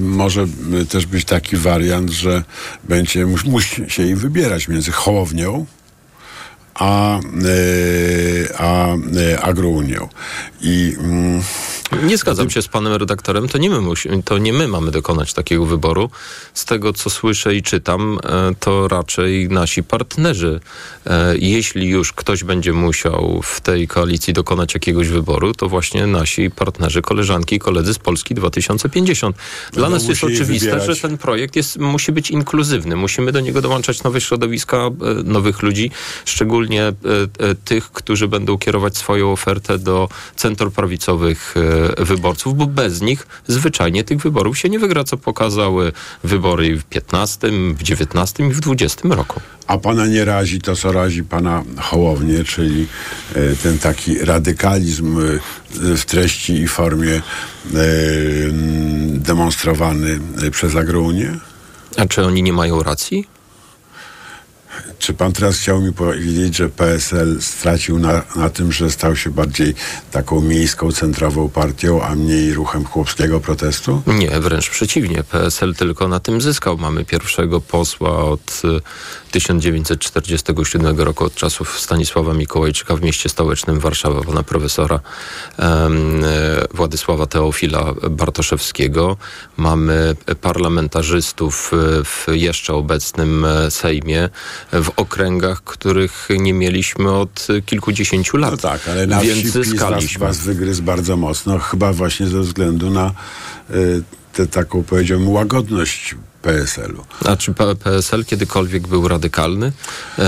[0.00, 0.46] może
[0.88, 2.44] też być taki wariant, że
[2.84, 5.66] będzie musi się jej wybierać między Hołownią
[6.74, 7.20] a,
[8.58, 8.86] a
[9.42, 10.08] Agrounią.
[10.60, 11.42] I mm,
[12.02, 13.48] nie zgadzam się z panem redaktorem.
[13.48, 16.10] To nie, my musimy, to nie my mamy dokonać takiego wyboru.
[16.54, 18.18] Z tego, co słyszę i czytam,
[18.60, 20.60] to raczej nasi partnerzy.
[21.38, 27.02] Jeśli już ktoś będzie musiał w tej koalicji dokonać jakiegoś wyboru, to właśnie nasi partnerzy,
[27.02, 29.36] koleżanki i koledzy z Polski 2050.
[29.72, 30.96] Dla No, nas jest musi oczywiste, wybierać.
[30.98, 32.96] że ten projekt jest, musi być inkluzywny.
[32.96, 34.90] Musimy do niego dołączać nowe środowiska, e,
[35.24, 35.90] nowych ludzi,
[36.24, 36.92] szczególnie e,
[37.38, 44.04] e, tych, którzy będą kierować swoją ofertę do centroprawicowych e, wyborców, bo bez nich zwyczajnie
[44.04, 45.92] tych wyborów się nie wygra, co pokazały
[46.24, 49.40] wybory w 15, w 19 i w 20 roku.
[49.66, 52.86] A pana nie razi to, co razi pana Hołownię, czyli
[53.34, 55.38] e, ten taki radykalizm e,
[55.96, 57.22] w treści i formie e,
[59.12, 61.38] demonstrowany przez Agrounię?
[61.96, 63.39] A czy oni nie mają racji?
[65.00, 69.30] Czy pan teraz chciał mi powiedzieć, że PSL stracił na, na tym, że stał się
[69.30, 69.74] bardziej
[70.10, 74.02] taką miejską, centrową partią, a mniej ruchem chłopskiego protestu?
[74.06, 75.24] Nie, wręcz przeciwnie.
[75.24, 76.78] PSL tylko na tym zyskał.
[76.78, 78.80] Mamy pierwszego posła od y,
[79.30, 85.00] 1947 roku, od czasów Stanisława Mikołajczyka w mieście stołecznym Warszawa, pana profesora
[85.58, 85.90] e,
[86.74, 89.16] Władysława Teofila Bartoszewskiego.
[89.56, 94.28] Mamy parlamentarzystów e, w jeszcze obecnym Sejmie
[94.72, 98.50] w okręgach, których nie mieliśmy od kilkudziesięciu lat.
[98.50, 102.90] No tak, ale na Więc wsi PiS was wygryzł bardzo mocno, chyba właśnie ze względu
[102.90, 103.12] na
[103.70, 107.04] y, tę taką, powiedziałbym, łagodność PSL-u.
[107.28, 109.72] A czy PSL kiedykolwiek był radykalny?
[110.18, 110.22] E,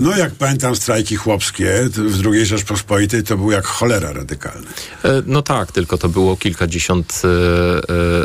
[0.00, 4.66] No jak pamiętam strajki chłopskie w II Rzeczpospolitej to był jak cholera radykalny.
[5.04, 7.28] E, No tak, tylko to było kilkadziesiąt e,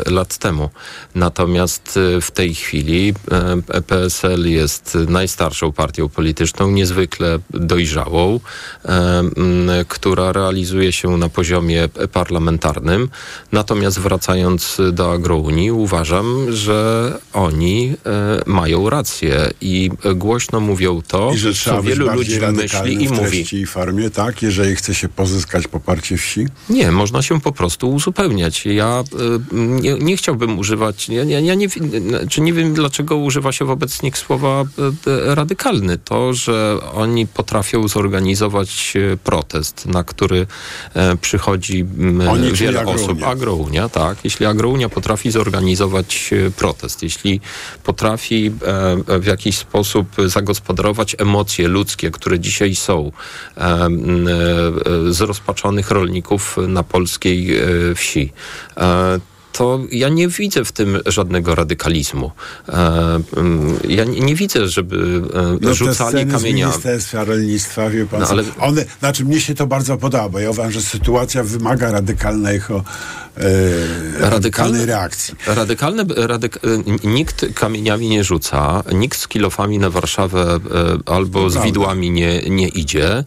[0.08, 0.70] e, lat temu.
[1.14, 3.14] Natomiast e, w tej chwili
[3.70, 8.40] e, PSL jest najstarszą partią polityczną, niezwykle dojrzałą,
[9.88, 13.08] która realizuje się na poziomie parlamentarnym.
[13.52, 21.30] Natomiast wracając do agrounii, uważam, że oni e, mają rację i e, głośno mówią to,
[21.34, 23.56] I że trzeba co wielu ludzi myśli i mówi.
[23.56, 24.42] i formie, tak?
[24.42, 26.46] Jeżeli chce się pozyskać poparcie wsi.
[26.70, 28.66] Nie, można się po prostu uzupełniać.
[28.66, 29.04] Ja
[29.52, 31.68] y, nie, nie chciałbym używać, ja, ja, ja nie,
[32.28, 34.64] czy nie wiem dlaczego używa się wobec nich słowa
[35.26, 35.98] radykalny.
[35.98, 38.94] To, że oni potrafią zorganizować
[39.24, 40.46] protest, na który
[40.94, 41.84] e, przychodzi
[42.30, 43.22] Oni, wiele osób.
[43.22, 44.18] Agrounia, tak.
[44.24, 47.25] Jeśli Agrounia potrafi zorganizować e, protest, jeśli
[47.84, 53.12] potrafi e, w jakiś sposób zagospodarować emocje ludzkie, które dzisiaj są
[53.56, 53.88] e, e,
[55.12, 57.60] zrozpaczonych rolników na polskiej
[57.94, 58.32] wsi.
[59.58, 62.30] To ja nie widzę w tym żadnego radykalizmu.
[62.68, 62.72] E,
[63.36, 66.42] mm, ja nie, nie widzę, żeby e, No rzucali sceny z.
[66.42, 70.72] Ministerstwa Rolnictwa, wie pan, No, ale- one, znaczy mnie się to bardzo podoba, ja uważam,
[70.72, 72.84] że sytuacja wymaga radykalnego,
[73.36, 75.34] e, radykalnej reakcji.
[75.46, 76.58] Radykalne, radyk,
[77.04, 80.58] nikt kamieniami nie rzuca, nikt z kilofami na Warszawę
[81.06, 83.24] albo To z widłami nie, nie idzie.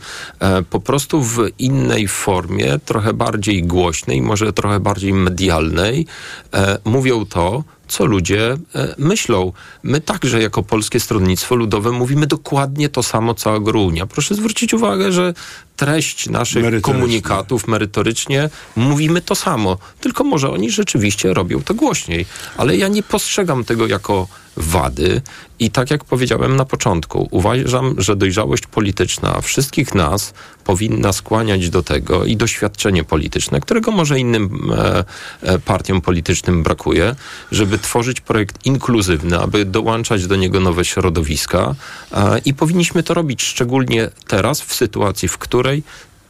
[0.69, 6.07] Po prostu w innej formie, trochę bardziej głośnej, może trochę bardziej medialnej,
[6.53, 9.53] e, mówią to, co ludzie e, myślą.
[9.83, 14.05] My także jako Polskie Stronnictwo Ludowe mówimy dokładnie to samo, co Agrounia.
[14.05, 15.33] Proszę zwrócić uwagę, że
[15.75, 16.93] treść naszych Merytorycznie.
[16.93, 22.25] komunikatów merytorycznie mówimy to samo, tylko może oni rzeczywiście robią to głośniej.
[22.57, 24.27] Ale ja nie postrzegam tego jako
[24.59, 25.21] wady.
[25.59, 31.83] I tak jak powiedziałem na początku, uważam, że dojrzałość polityczna wszystkich nas powinna skłaniać do
[31.83, 35.03] tego i doświadczenie polityczne, którego może innym e,
[35.41, 37.15] e, partiom politycznym brakuje,
[37.51, 41.75] żeby tworzyć projekt inkluzywny, aby dołączać do niego nowe środowiska.
[42.11, 45.83] E, i powinniśmy to robić szczególnie teraz w sytuacji, w której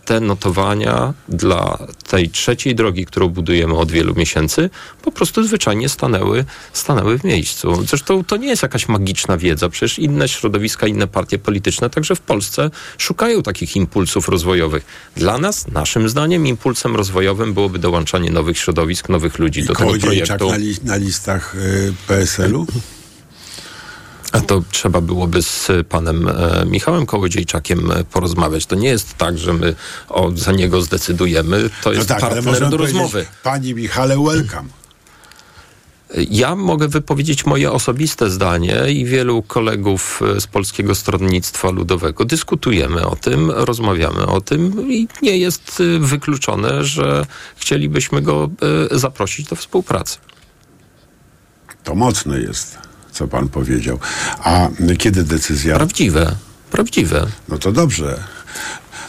[0.10, 4.70] te notowania dla tej trzeciej drogi, którą budujemy od wielu miesięcy,
[5.02, 7.84] po prostu zwyczajnie stanęły, stanęły w miejscu.
[7.86, 9.70] Zresztą to nie jest jakaś magiczna wiedza.
[9.70, 14.86] Przecież inne środowiska, inne partie polityczne, także w Polsce szukają takich impulsów rozwojowych.
[15.16, 20.50] Dla nas, naszym zdaniem, impulsem rozwojowym byłoby dołączanie nowych środowisk, nowych ludzi do tego projektu.
[20.50, 22.68] na, li, na listach y, PSL-u?
[24.32, 28.66] A to trzeba byłoby z panem e, Michałem Kołodziejczakiem porozmawiać.
[28.66, 29.76] To nie jest tak, że my
[30.10, 31.70] o, za niego zdecydujemy.
[31.84, 33.26] To jest no tak, partner do rozmowy.
[33.44, 34.70] Pani Michale, welcome.
[36.30, 42.26] Ja mogę wypowiedzieć moje osobiste zdanie i wielu kolegów e, z Polskiego Stronnictwa Ludowego.
[42.26, 48.50] Dyskutujemy o tym, rozmawiamy o tym i nie jest e, wykluczone, że chcielibyśmy go
[48.92, 50.18] zaprosić do współpracy.
[51.84, 52.89] To mocne jest,
[53.20, 54.00] co pan powiedział.
[54.44, 55.76] A kiedy decyzja?
[55.76, 56.36] Prawdziwe,
[56.72, 57.28] prawdziwe.
[57.50, 58.24] No to dobrze.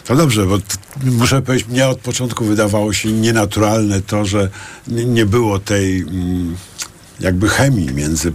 [0.04, 0.58] To dobrze, bo
[1.04, 4.48] muszę powiedzieć, mnie od początku wydawało się nienaturalne to, że
[4.88, 6.56] nie było tej mm,
[7.20, 8.32] jakby chemii między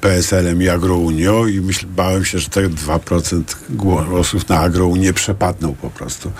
[0.00, 5.90] PSL-em i Agrounią i myśl, bałem się, że te 2% głosów na Agrounię przepadną po
[5.90, 6.32] prostu.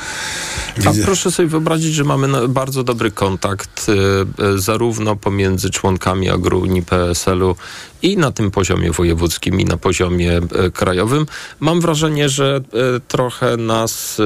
[0.78, 6.30] A Widzę- proszę sobie wyobrazić, że mamy bardzo dobry kontakt y, y, zarówno pomiędzy członkami
[6.30, 7.56] Agrounii PSL-u
[8.02, 11.26] i na tym poziomie wojewódzkim i na poziomie y, krajowym.
[11.60, 12.60] Mam wrażenie, że
[12.96, 14.22] y, trochę nas y,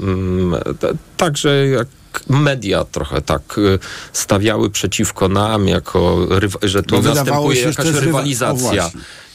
[0.00, 0.54] mm,
[1.16, 1.88] także jak
[2.28, 3.78] media trochę tak y,
[4.12, 6.28] stawiały przeciwko nam, jako
[6.62, 8.90] że tu wydawało następuje się, jakaś rywalizacja.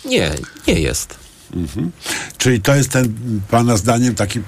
[0.06, 0.32] Nie,
[0.68, 1.16] nie jest.
[1.54, 1.92] Mhm.
[2.38, 3.14] Czyli to jest ten,
[3.50, 4.44] pana zdaniem, taki e,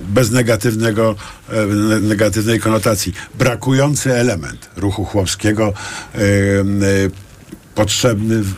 [0.00, 1.14] bez negatywnego,
[1.48, 5.72] e, ne- negatywnej konotacji, brakujący element ruchu chłopskiego,
[6.14, 6.18] e,
[7.74, 8.54] potrzebny w,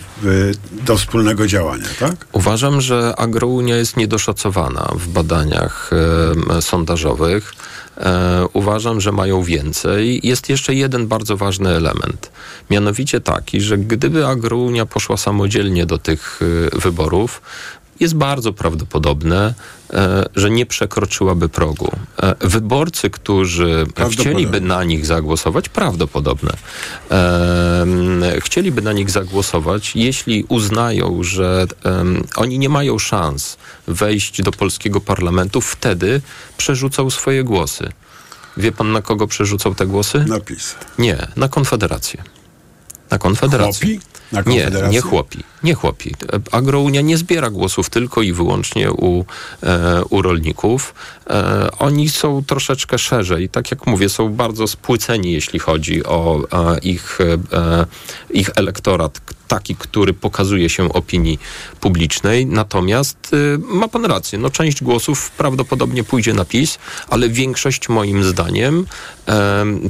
[0.87, 2.27] do wspólnego działania, tak?
[2.33, 5.91] Uważam, że agrounia jest niedoszacowana w badaniach
[6.61, 7.53] sondażowych.
[8.01, 10.21] E, uważam, że mają więcej.
[10.23, 12.31] Jest jeszcze jeden bardzo ważny element.
[12.71, 16.41] Mianowicie taki, że gdyby agrounia poszła samodzielnie do tych
[16.75, 17.43] e, wyborów,
[18.01, 19.55] jest bardzo prawdopodobne,
[19.93, 21.93] e, że nie przekroczyłaby progu.
[22.23, 26.53] E, wyborcy, którzy chcieliby na nich zagłosować, prawdopodobne,
[27.11, 31.67] e, chcieliby na nich zagłosować, jeśli uznają, że
[32.37, 36.21] oni nie mają szans wejść do polskiego parlamentu, wtedy
[36.57, 37.93] przerzucą swoje głosy.
[38.57, 40.25] Wie pan, na kogo przerzucał te głosy?
[40.29, 40.75] Na PiS.
[40.99, 42.23] Nie, na Konfederację.
[43.11, 43.89] Na Konfederację.
[43.89, 44.01] Chłopi?
[44.33, 45.39] Na nie, nie chłopi.
[45.63, 46.15] Nie chłopi.
[46.53, 49.25] Agrounia nie zbiera głosów tylko i wyłącznie u,
[49.63, 50.95] e, u rolników.
[51.31, 53.49] E, oni są troszeczkę szerzej.
[53.49, 57.19] Tak jak mówię, są bardzo spłyceni, jeśli chodzi o e, ich,
[57.53, 57.87] e,
[58.31, 61.39] ich elektorat, taki, który pokazuje się opinii
[61.81, 62.47] publicznej.
[62.47, 68.87] Natomiast ma pan rację, no część głosów prawdopodobnie pójdzie na PiS, ale większość moim zdaniem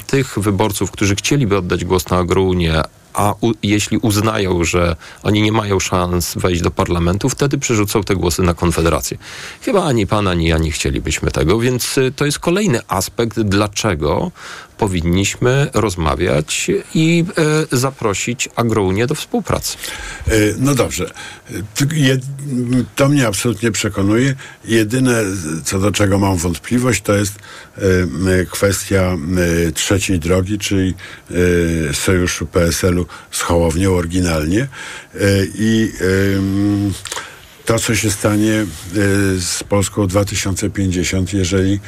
[0.06, 2.82] tych wyborców, którzy chcieliby oddać głos na Agrounię,
[3.14, 8.16] a u, jeśli uznają, że oni nie mają szans wejść do parlamentu, wtedy przerzucą te
[8.16, 9.18] głosy na Konfederację.
[9.62, 14.30] Chyba ani pan, ani ja nie chcielibyśmy tego, więc y, to jest kolejny aspekt, dlaczego
[14.80, 17.24] powinniśmy rozmawiać i
[17.72, 19.76] e, zaprosić Agrounię do współpracy.
[20.26, 21.10] E, no dobrze.
[22.96, 24.34] To mnie absolutnie przekonuje.
[24.64, 25.22] Jedyne,
[25.64, 27.34] co do czego mam wątpliwość, to jest
[27.76, 27.80] e,
[28.50, 29.16] kwestia
[29.74, 30.94] trzeciej drogi, czyli
[31.92, 34.68] sojuszu PSL-u z Hołownią oryginalnie.
[35.54, 35.92] I
[37.64, 38.66] to, co się stanie
[39.38, 41.80] z Polską 2050, jeżeli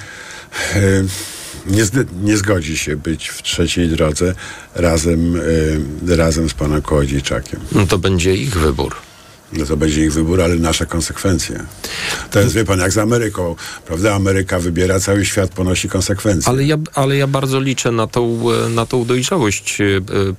[1.67, 1.85] nie,
[2.23, 4.35] nie zgodzi się być w trzeciej drodze
[4.75, 7.61] razem, y, razem z panem Kołodziejczakiem.
[7.73, 8.95] No to będzie ich wybór.
[9.53, 11.65] No to będzie ich wybór, ale nasze konsekwencje.
[12.31, 14.15] To jest, wie pan, jak z Ameryką, prawda?
[14.15, 16.53] Ameryka wybiera, cały świat ponosi konsekwencje.
[16.53, 19.85] Ale ja, ale ja bardzo liczę na tą, na tą dojrzałość e,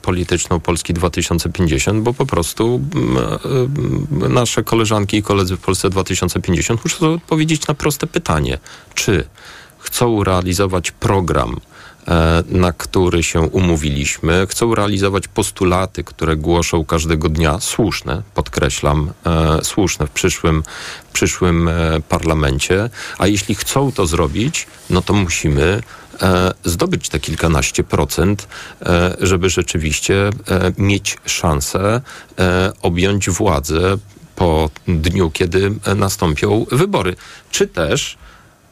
[0.01, 2.81] polityczną Polski 2050, bo po prostu
[4.23, 8.57] e, nasze koleżanki i koledzy w Polsce 2050 muszą odpowiedzieć na proste pytanie.
[8.95, 9.25] Czy
[9.83, 11.59] chcą realizować program,
[12.07, 19.63] e, na który się umówiliśmy, chcą realizować postulaty, które głoszą każdego dnia, słuszne, podkreślam, e,
[19.63, 20.63] słuszne w przyszłym,
[21.13, 25.83] przyszłym e, parlamencie, a jeśli chcą to zrobić, no to musimy
[26.65, 28.47] zdobyć te kilkanaście procent,
[29.19, 30.29] żeby rzeczywiście
[30.77, 32.01] mieć szansę
[32.81, 33.97] objąć władzę
[34.35, 37.15] po dniu, kiedy nastąpią wybory.
[37.51, 38.17] Czy też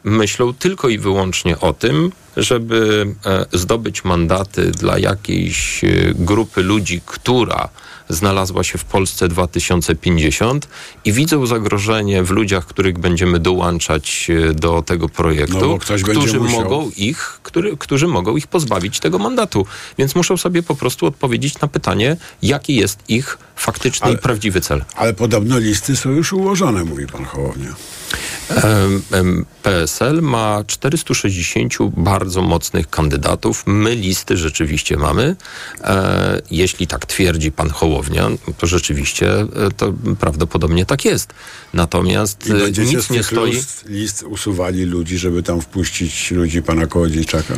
[0.04, 7.02] myślą tylko i wyłącznie o tym, żeby e, zdobyć mandaty dla jakiejś e, grupy ludzi,
[7.06, 7.70] która
[8.10, 10.68] znalazła się w Polsce 2050
[11.06, 16.92] i widzą zagrożenie w ludziach, których będziemy dołączać e, do tego projektu, no, którzy mogą
[16.98, 19.66] ich, który, którzy mogą ich pozbawić tego mandatu.
[19.98, 24.62] Więc muszą sobie po prostu odpowiedzieć na pytanie, jaki jest ich faktyczny ale, i prawdziwy
[24.62, 24.84] cel.
[24.96, 27.76] Ale podobno listy są już ułożone, mówi pan Hołownia.
[29.64, 33.64] PSL ma 460 bardzo mocnych kandydatów.
[33.66, 35.36] My listy rzeczywiście mamy.
[35.84, 39.48] E, jeśli tak twierdzi pan Hołownia, to rzeczywiście e,
[39.78, 41.34] to prawdopodobnie tak jest.
[41.74, 43.52] Natomiast I e, nic nie stoi.
[43.52, 47.54] List, list usuwali ludzi, żeby tam wpuścić ludzi pana Kołodziejczaka?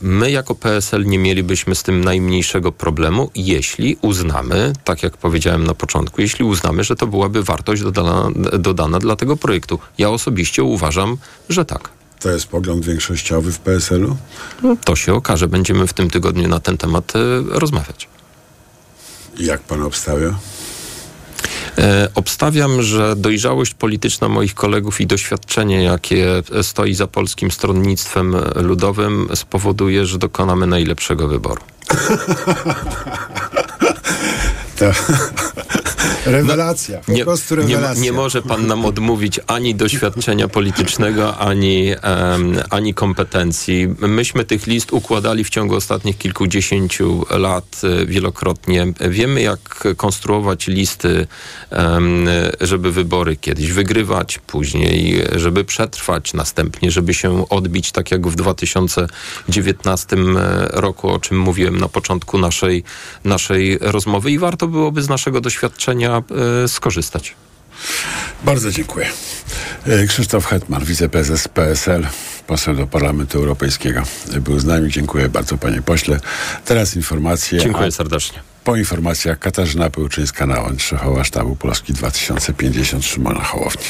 [0.00, 5.74] My jako PSL nie mielibyśmy z tym najmniejszego problemu, jeśli uznamy, tak jak powiedziałem na
[5.74, 9.78] początku, jeśli uznamy, że to byłaby wartość dodana, dodana dla tego projektu.
[9.98, 11.16] Ja osobiście uważam,
[11.48, 11.88] że tak.
[12.20, 14.16] To jest pogląd większościowy w PSL-u?
[14.62, 15.48] No, to się okaże.
[15.48, 18.08] Będziemy w tym tygodniu na ten temat e, rozmawiać.
[19.38, 20.34] Jak pan obstawia?
[21.78, 29.28] E, obstawiam, że dojrzałość polityczna moich kolegów i doświadczenie, jakie stoi za polskim stronnictwem ludowym,
[29.34, 31.62] spowoduje, że dokonamy najlepszego wyboru.
[34.78, 34.92] to,
[36.26, 38.02] Rewelacja, po nie, prostu rewelacja.
[38.02, 41.94] Nie, nie, może pan nam odmówić ani doświadczenia politycznego, ani,
[42.32, 43.88] um, ani kompetencji.
[44.00, 48.92] Myśmy tych list układali w ciągu ostatnich kilkudziesięciu lat e, wielokrotnie.
[49.00, 51.26] Wiemy, jak konstruować listy,
[51.70, 52.28] um,
[52.60, 60.16] żeby wybory kiedyś wygrywać, później, żeby przetrwać, następnie, żeby się odbić, tak jak w 2019
[60.70, 62.84] roku, o czym mówiłem na początku naszej,
[63.24, 67.34] naszej rozmowy i warto byłoby z naszego doświadczenia E, skorzystać.
[68.44, 69.06] Bardzo dziękuję.
[69.86, 72.06] E, Krzysztof Hetman, wiceprezes PSL,
[72.46, 74.02] poseł do Parlamentu Europejskiego,
[74.40, 74.90] był z nami.
[74.90, 76.20] Dziękuję bardzo, panie pośle.
[76.64, 77.58] Teraz informacje.
[77.58, 77.90] Dziękuję a...
[77.90, 78.42] serdecznie.
[78.64, 83.84] Po informacjach Katarzyna Pełczyńska-Nałęcz, szefowa sztabu Polski 2050 Szymona Hołowni.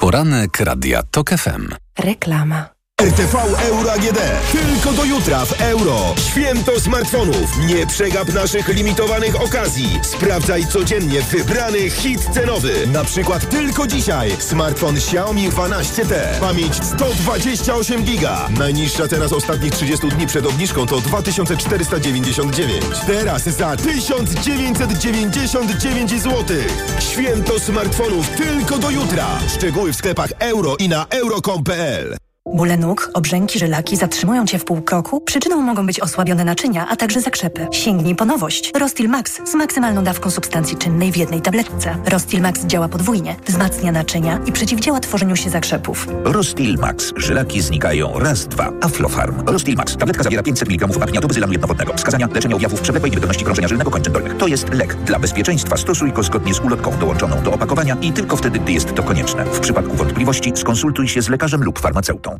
[0.00, 1.68] Poranek Radia TOK FM.
[1.98, 2.79] Reklama.
[3.00, 3.38] RTV
[3.68, 4.18] Euro AGD.
[4.52, 6.14] Tylko do jutra w euro.
[6.30, 7.58] Święto smartfonów.
[7.66, 10.00] Nie przegap naszych limitowanych okazji.
[10.02, 12.86] Sprawdzaj codziennie wybrany hit cenowy.
[12.86, 16.40] Na przykład tylko dzisiaj smartfon Xiaomi 12T.
[16.40, 18.48] Pamięć 128 giga.
[18.58, 22.84] Najniższa teraz ostatnich 30 dni przed obniżką to 2499.
[23.06, 26.56] Teraz za 1999 zł.
[26.98, 29.26] Święto smartfonów tylko do jutra.
[29.56, 32.29] Szczegóły w sklepach euro i na euro.com.pl.
[32.54, 35.20] Bóle nóg, obrzęki, żylaki zatrzymują Cię w pół kroku?
[35.20, 37.66] Przyczyną mogą być osłabione naczynia, a także zakrzepy.
[37.72, 38.72] Sięgnij po nowość.
[38.78, 41.96] Rostil Max z maksymalną dawką substancji czynnej w jednej tabletce.
[42.06, 46.06] Rostil Max działa podwójnie, wzmacnia naczynia i przeciwdziała tworzeniu się zakrzepów.
[46.24, 47.12] Rostil Max.
[47.16, 48.72] Żylaki znikają raz, dwa.
[48.80, 49.46] Aflofarm.
[49.46, 49.96] Rostil Max.
[49.96, 51.92] Tabletka zawiera 500 mg wapnia do bezylanu jednowodnego.
[51.92, 54.36] Wskazania leczenia objawów przewlekłej niewydolności krążenia żylnego kończyn dolnych.
[54.36, 54.94] To jest lek.
[54.94, 58.94] Dla bezpieczeństwa stosuj go zgodnie z ulotką dołączoną do opakowania i tylko wtedy, gdy jest
[58.94, 59.44] to konieczne.
[59.44, 62.39] W przypadku wątpliwości skonsultuj się z lekarzem lub farmaceutą.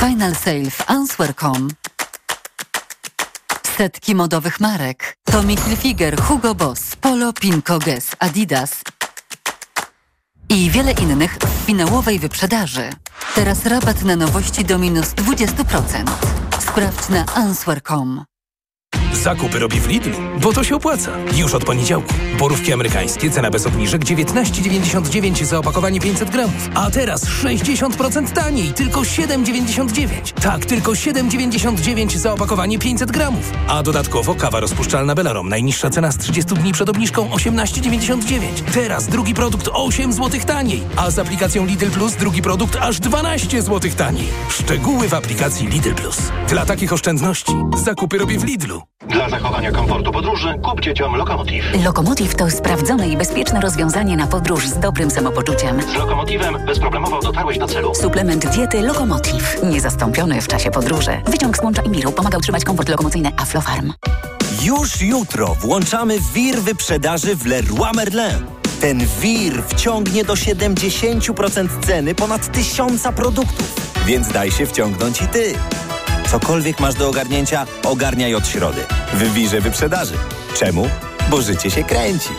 [0.00, 1.68] Final Sale w Answer.com
[3.76, 5.16] Setki modowych marek.
[5.24, 8.82] Tommy Hilfiger, Hugo Boss, Polo, Pinko, Guess, Adidas
[10.48, 12.90] i wiele innych w finałowej wyprzedaży.
[13.34, 16.10] Teraz rabat na nowości do minus 20%.
[16.60, 18.29] Sprawdź na answer.com.
[19.12, 21.10] Zakupy robi w Lidlu, bo to się opłaca.
[21.36, 22.14] Już od poniedziałku.
[22.38, 26.68] Borówki amerykańskie, cena bez obniżek 19,99 za opakowanie 500 gramów.
[26.74, 30.32] A teraz 60% taniej, tylko 7,99.
[30.42, 33.52] Tak, tylko 7,99 za opakowanie 500 gramów.
[33.68, 35.48] A dodatkowo kawa rozpuszczalna Belarom.
[35.48, 38.40] Najniższa cena z 30 dni przed obniżką 18,99.
[38.72, 40.82] Teraz drugi produkt 8 zł taniej.
[40.96, 44.28] A z aplikacją Lidl Plus drugi produkt aż 12 zł taniej.
[44.48, 46.18] Szczegóły w aplikacji Lidl Plus.
[46.48, 47.52] Dla takich oszczędności
[47.84, 48.82] zakupy robię w Lidlu.
[49.08, 51.64] Dla zachowania komfortu podróży kup dzieciom Lokomotiv.
[51.84, 55.82] Lokomotiv to sprawdzone i bezpieczne rozwiązanie na podróż z dobrym samopoczuciem.
[55.82, 57.94] Z Lokomotivem bezproblemowo dotarłeś do celu.
[57.94, 59.56] Suplement diety Lokomotiv.
[59.62, 61.10] Niezastąpiony w czasie podróży.
[61.26, 63.92] Wyciąg z łącza Imiru pomaga utrzymać komfort lokomocyjny Aflofarm.
[64.62, 68.46] Już jutro włączamy wir wyprzedaży w Leroy Merlin.
[68.80, 73.74] Ten wir wciągnie do 70% ceny ponad tysiąca produktów.
[74.06, 75.54] Więc daj się wciągnąć i ty.
[76.30, 78.80] Cokolwiek masz do ogarnięcia, ogarniaj od środy.
[79.14, 80.14] W wirze wyprzedaży.
[80.56, 80.88] Czemu?
[81.30, 82.30] Bo życie się kręci.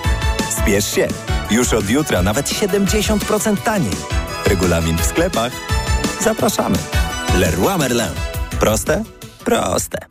[0.62, 1.08] Spiesz się.
[1.52, 3.96] Już od jutra nawet 70% taniej.
[4.46, 5.52] Regulamin w sklepach.
[6.22, 6.78] Zapraszamy.
[7.36, 8.12] Leroy Merlin.
[8.60, 9.04] Proste?
[9.46, 10.11] Proste.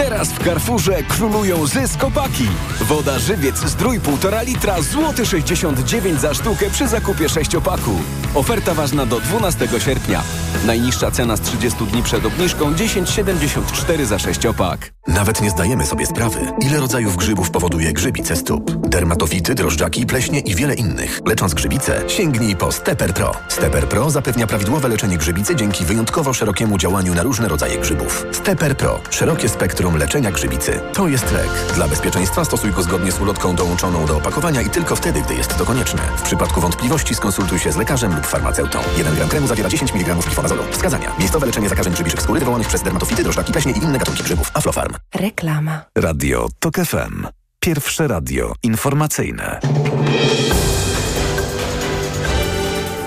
[0.00, 2.48] Teraz w Carrefourze królują zyskopaki.
[2.80, 7.90] Woda żywiec zdrój 1,5 litra, złoty 69 za sztukę przy zakupie sześciopaku.
[8.34, 10.22] Oferta ważna do 12 sierpnia.
[10.66, 14.92] Najniższa cena z 30 dni przed obniżką 10,74 za sześciopak.
[15.06, 18.70] Nawet nie zdajemy sobie sprawy, ile rodzajów grzybów powoduje grzybice stóp.
[18.70, 21.20] Dermatofity, drożdżaki, pleśnie i wiele innych.
[21.26, 23.32] Lecząc grzybice, sięgnij po Stepper Pro.
[23.48, 28.26] Stepper Pro zapewnia prawidłowe leczenie grzybicy dzięki wyjątkowo szerokiemu działaniu na różne rodzaje grzybów.
[28.32, 29.00] Stepper Pro.
[29.10, 30.80] Szerokie spektrum leczenia grzybicy.
[30.92, 31.48] To jest lek.
[31.74, 35.56] Dla bezpieczeństwa stosuj go zgodnie z ulotką dołączoną do opakowania i tylko wtedy, gdy jest
[35.56, 36.02] to konieczne.
[36.16, 38.78] W przypadku wątpliwości skonsultuj się z lekarzem lub farmaceutą.
[38.98, 40.62] 1 gram kremu zawiera 10 mg glifonazolu.
[40.70, 41.12] Wskazania.
[41.18, 44.50] Miejscowe leczenie zakażeń grzybiczych skóry wywołanych przez dermatofity, drożdżaki, pleśnie i inne gatunki grzybów.
[44.54, 44.94] Aflofarm.
[45.14, 45.84] Reklama.
[45.98, 47.26] Radio TOK FM.
[47.60, 49.60] Pierwsze radio informacyjne.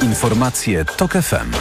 [0.02, 1.52] Informacje TOK FM.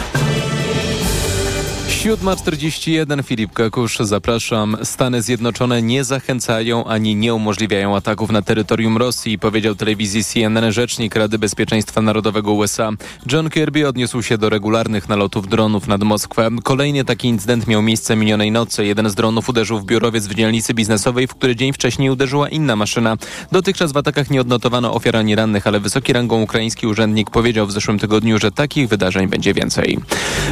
[2.03, 4.77] 7.41 Filip Kakusz, zapraszam.
[4.83, 11.15] Stany Zjednoczone nie zachęcają ani nie umożliwiają ataków na terytorium Rosji, powiedział telewizji CNN rzecznik
[11.15, 12.91] Rady Bezpieczeństwa Narodowego USA.
[13.31, 16.49] John Kirby odniósł się do regularnych nalotów dronów nad Moskwę.
[16.63, 18.85] Kolejny taki incydent miał miejsce minionej nocy.
[18.85, 22.75] Jeden z dronów uderzył w biurowiec w dzielnicy biznesowej, w który dzień wcześniej uderzyła inna
[22.75, 23.17] maszyna.
[23.51, 27.71] Dotychczas w atakach nie odnotowano ofiar ani rannych, ale wysoki rangą ukraiński urzędnik powiedział w
[27.71, 29.99] zeszłym tygodniu, że takich wydarzeń będzie więcej.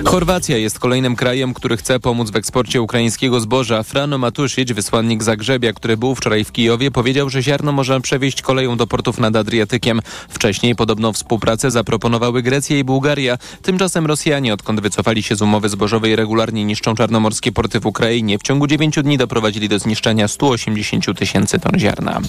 [0.05, 3.83] Chorwacja jest kolejnym krajem, krajem, który chce pomóc w eksporcie ukraińskiego zboża.
[3.83, 8.77] Frano Matuszyć, wysłannik Zagrzebia, który był wczoraj w Kijowie, powiedział, że ziarno można przewieźć koleją
[8.77, 10.01] do portów nad Adriatykiem.
[10.29, 13.37] Wcześniej podobno współpracę zaproponowały Grecja i Bułgaria.
[13.61, 18.39] Tymczasem Rosjanie, odkąd wycofali się z umowy zbożowej, regularnie niszczą czarnomorskie porty w Ukrainie.
[18.39, 22.21] W ciągu 9 dni doprowadzili do zniszczenia 180 tysięcy ton ziarna.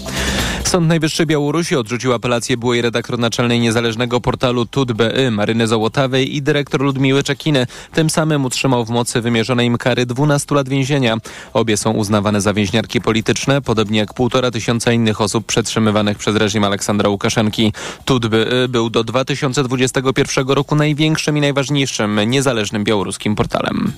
[0.65, 6.81] Sąd Najwyższy Białorusi odrzucił apelację byłej redaktor naczelnej niezależnego portalu TUT.BY Maryny Załotawej i dyrektor
[6.81, 7.67] Ludmiły Czekiny.
[7.95, 11.17] Tym samym utrzymał w mocy wymierzone im kary 12 lat więzienia.
[11.53, 16.65] Obie są uznawane za więźniarki polityczne, podobnie jak półtora tysiąca innych osób przetrzymywanych przez reżim
[16.65, 17.73] Aleksandra Łukaszenki.
[18.05, 23.93] TUT.BY był do 2021 roku największym i najważniejszym niezależnym białoruskim portalem.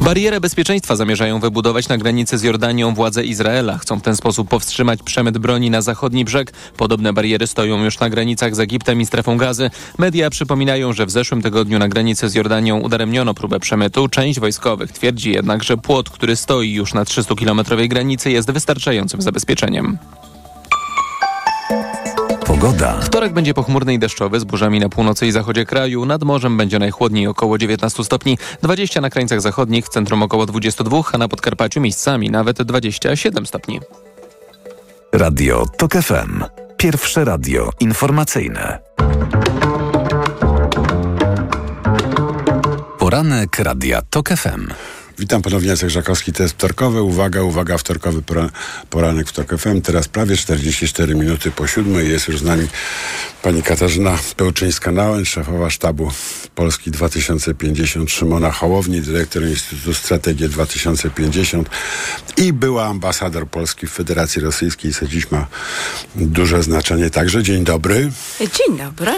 [0.00, 3.78] Barierę bezpieczeństwa zamierzają wybudować na granicy z Jordanią władze Izraela.
[3.78, 6.52] Chcą w ten sposób powstrzymać przemyt broni na zachodni brzeg.
[6.76, 9.70] Podobne bariery stoją już na granicach z Egiptem i strefą gazy.
[9.98, 14.08] Media przypominają, że w zeszłym tygodniu na granicy z Jordanią udaremniono próbę przemytu.
[14.08, 19.98] Część wojskowych twierdzi jednak, że płot, który stoi już na 300-kilometrowej granicy jest wystarczającym zabezpieczeniem.
[22.46, 23.00] Pogoda.
[23.00, 26.06] Wtorek będzie pochmurny i deszczowy z burzami na północy i zachodzie kraju.
[26.06, 31.00] Nad morzem będzie najchłodniej około 19 stopni, 20 na krańcach zachodnich, w centrum około 22,
[31.12, 33.80] a na Podkarpaciu miejscami nawet 27 stopni.
[35.12, 36.44] Radio TOK FM.
[36.76, 38.78] Pierwsze radio informacyjne.
[43.12, 44.68] Poranek Radia TOK FM.
[45.18, 47.02] Witam ponownie, Jacek Żakowski, to jest wtorkowy.
[47.02, 48.50] Uwaga, uwaga, wtorkowy pora,
[48.90, 49.80] poranek w TOK FM.
[49.80, 52.10] Teraz prawie 44 minuty po siódmej.
[52.10, 52.68] Jest już z nami
[53.42, 56.10] pani Katarzyna Pełczyńska-Nałęcz, szefowa sztabu
[56.54, 61.70] Polski 2050, Szymona Hołowni, dyrektor Instytutu Strategii 2050
[62.36, 65.46] i była ambasador Polski w Federacji Rosyjskiej, co dziś ma
[66.16, 67.42] duże znaczenie także.
[67.42, 68.12] Dzień dobry.
[68.40, 69.12] Dzień dobry.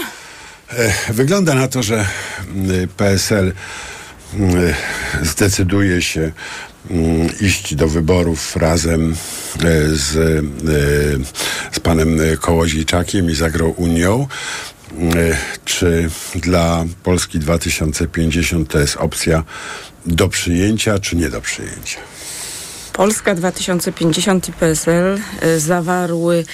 [0.73, 2.07] E, Wygląda na to, że
[2.55, 3.53] mm, PSL
[4.35, 4.75] mm,
[5.23, 6.33] zdecyduje się
[6.91, 9.17] mm, iść do wyborów razem e,
[9.89, 14.27] z, e, z panem Kołodziejczakiem i z Agrounią.
[14.93, 19.45] E, Czy dla Polski 2050 to jest opcja
[20.07, 21.99] do przyjęcia, czy nie do przyjęcia?
[22.95, 26.45] Polska 2050 i PSL y, zawarły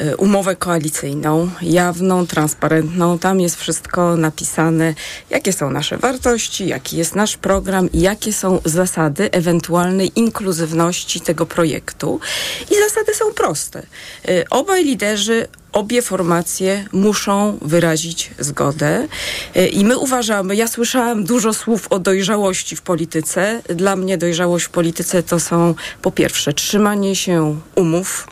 [0.00, 3.18] y, umowę koalicyjną, jawną, transparentną.
[3.18, 4.94] Tam jest wszystko napisane,
[5.30, 11.46] jakie są nasze wartości, jaki jest nasz program i jakie są zasady ewentualnej inkluzywności tego
[11.46, 12.20] projektu.
[12.70, 13.82] I zasady są proste.
[14.28, 19.08] Y, Obaj liderzy obie formacje muszą wyrazić zgodę.
[19.56, 23.62] Y, I my uważamy, ja słyszałam dużo słów o dojrzałości w polityce.
[23.68, 28.28] Dla mnie dojrzałość w polityce to są po pierwsze trzymanie się umów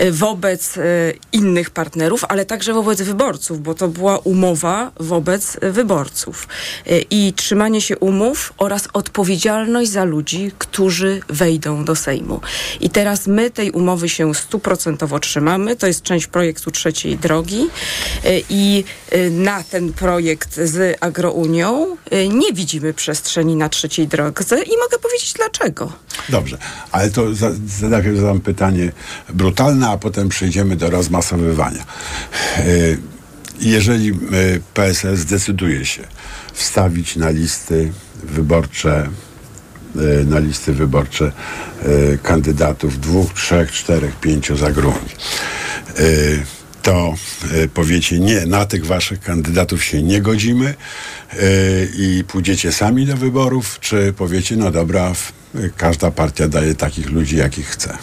[0.00, 0.80] y, wobec y,
[1.32, 6.48] innych partnerów, ale także wobec wyborców, bo to była umowa wobec wyborców.
[7.10, 12.40] I trzymanie się umów oraz odpowiedzialność za ludzi, którzy wejdą do Sejmu.
[12.80, 15.76] I teraz my tej umowy się stuprocentowo trzymamy.
[15.76, 17.68] To jest część projektu trzeciej drogi
[18.24, 24.62] Y, i y, na ten projekt z Agrounią y, nie widzimy przestrzeni na trzeciej drodze
[24.62, 25.92] i mogę powiedzieć dlaczego.
[26.28, 26.58] Dobrze,
[26.92, 27.50] ale to za,
[27.80, 28.92] za, najpierw zadam pytanie
[29.28, 31.84] brutalne, a potem przejdziemy do rozmasowywania.
[32.58, 32.64] E,
[33.60, 34.14] Jeżeli e,
[34.74, 36.02] PSL zdecyduje się
[36.52, 37.92] wstawić na listy
[38.22, 39.08] wyborcze
[39.96, 41.32] e, na listy wyborcze
[41.82, 44.96] e, kandydatów dwóch, trzech, czterech, pięciu za Gruni.
[45.98, 46.02] E,
[46.82, 47.14] To
[47.52, 50.74] e, powiecie nie, na tych waszych kandydatów się nie godzimy
[51.32, 51.36] e,
[51.96, 55.12] i pójdziecie sami do wyborów, czy powiecie, no dobra,
[55.76, 57.98] każda partia daje takich ludzi, jakich chce.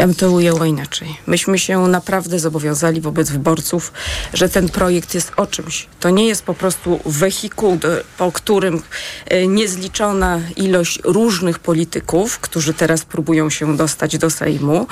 [0.00, 1.16] Ja bym to ujęła inaczej.
[1.26, 3.92] Myśmy się naprawdę zobowiązali wobec wyborców,
[4.34, 5.86] że ten projekt jest o czymś.
[6.00, 7.78] To nie jest po prostu wehikuł,
[8.18, 8.82] po którym
[9.26, 14.86] e, niezliczona ilość różnych polityków, którzy teraz próbują się dostać do Sejmu.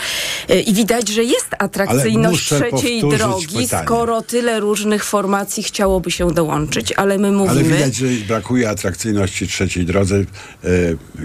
[0.49, 3.85] E, I widać, że jest atrakcyjność trzeciej drogi, pytanie.
[3.85, 6.93] skoro tyle różnych formacji chciałoby się dołączyć.
[6.93, 7.61] Ale my mówimy...
[7.61, 10.25] Ale widać, że brakuje atrakcyjności trzeciej drodze, e,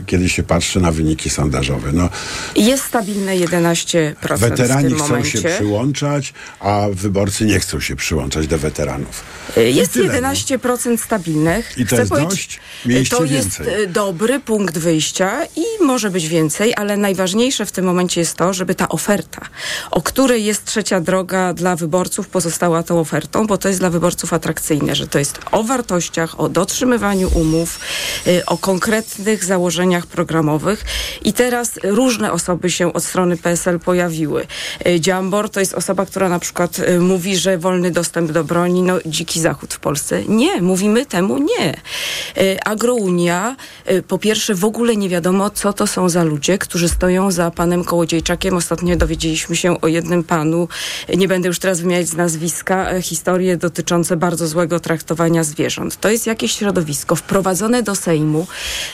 [0.06, 1.92] kiedy się patrzy na wyniki sondażowe.
[1.94, 2.10] No,
[2.56, 8.48] Jest stabilne 11% w weterani tym chcą się przyłączać, a wyborcy nie chcą się przyłączać
[8.48, 9.24] do weteranów.
[9.58, 10.30] Y, Jest tyle, no.
[10.30, 11.78] 11% stabilnych.
[11.78, 12.60] I to Chcę jest dość?
[12.86, 13.84] Mieliście to jest więcej.
[13.84, 18.54] y, dobry punkt wyjścia i może być więcej, ale najważniejsze w tym momencie jest to,
[18.54, 19.42] żeby ta oferta,
[19.92, 24.34] o której jest trzecia droga dla wyborców, pozostała tą ofertą, bo to jest dla wyborców
[24.34, 27.80] atrakcyjne, że to jest o wartościach, o dotrzymywaniu umów,
[28.28, 30.86] y, o konkretnych założeniach programowych.
[31.24, 34.48] I teraz różne osoby się od strony PSL PSL pojawiły.
[34.86, 38.82] E, Dziambor to jest osoba, która na przykład e, mówi, że wolny dostęp do broni,
[38.82, 40.24] no dziki zachód w Polsce.
[40.28, 41.74] Nie, mówimy temu nie.
[42.38, 43.56] E, Agrounia,
[44.08, 47.84] po pierwsze w ogóle nie wiadomo, co to są za ludzie, którzy stoją za panem
[47.84, 48.58] Kołodziejczakiem.
[48.58, 50.68] Ostatnio dowiedzieliśmy się o jednym panu,
[51.18, 56.00] nie będę już teraz wymieniać z nazwiska, historie dotyczące bardzo złego traktowania zwierząt.
[56.00, 58.48] To jest jakieś środowisko wprowadzone do Sejmu.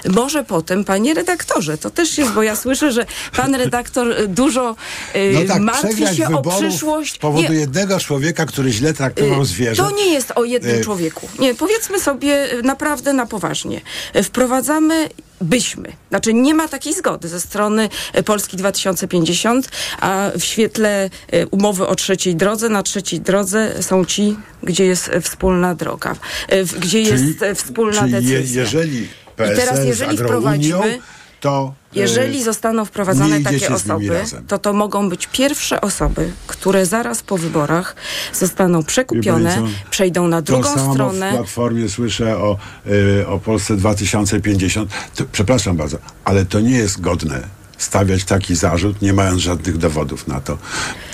[0.10, 3.06] Może potem, panie redaktorze, to też jest, bo ja słyszę, że
[3.36, 4.76] pan redaktor e, dużo
[5.14, 7.14] e, No tak, martwi się o przyszłość.
[7.16, 9.90] z powodu Nie, jednego człowieka, który źle traktował Y, zwierząt.
[9.90, 11.30] To nie jest o jednym Y, człowieku.
[11.40, 13.82] Nie, powiedzmy sobie y, naprawdę na poważnie.
[14.16, 15.10] Y, Wprowadzamy
[15.42, 15.92] byśmy.
[16.10, 19.70] Znaczy nie ma takiej zgody ze strony y, Polski 2050,
[20.00, 25.08] a w świetle y, umowy o trzeciej drodze, na trzeciej drodze są ci, gdzie jest
[25.08, 26.16] y, wspólna droga,
[26.54, 28.62] y, gdzie jest y, wspólna czyli je, decyzja.
[28.62, 31.00] jeżeli PSL teraz, jeżeli wprowadzimy-
[31.40, 36.86] to Jeżeli zostaną nie wprowadzane idziecie takie osoby, to to mogą być pierwsze osoby, które
[36.86, 37.96] zaraz po wyborach
[38.34, 41.32] zostaną przekupione, przejdą na To drugą samo w stronę.
[41.32, 44.92] Platformie słyszę o, y, o Polsce 2050.
[45.16, 50.28] To, przepraszam bardzo, ale to nie jest godne stawiać taki zarzut, nie mając żadnych dowodów
[50.28, 50.58] na to.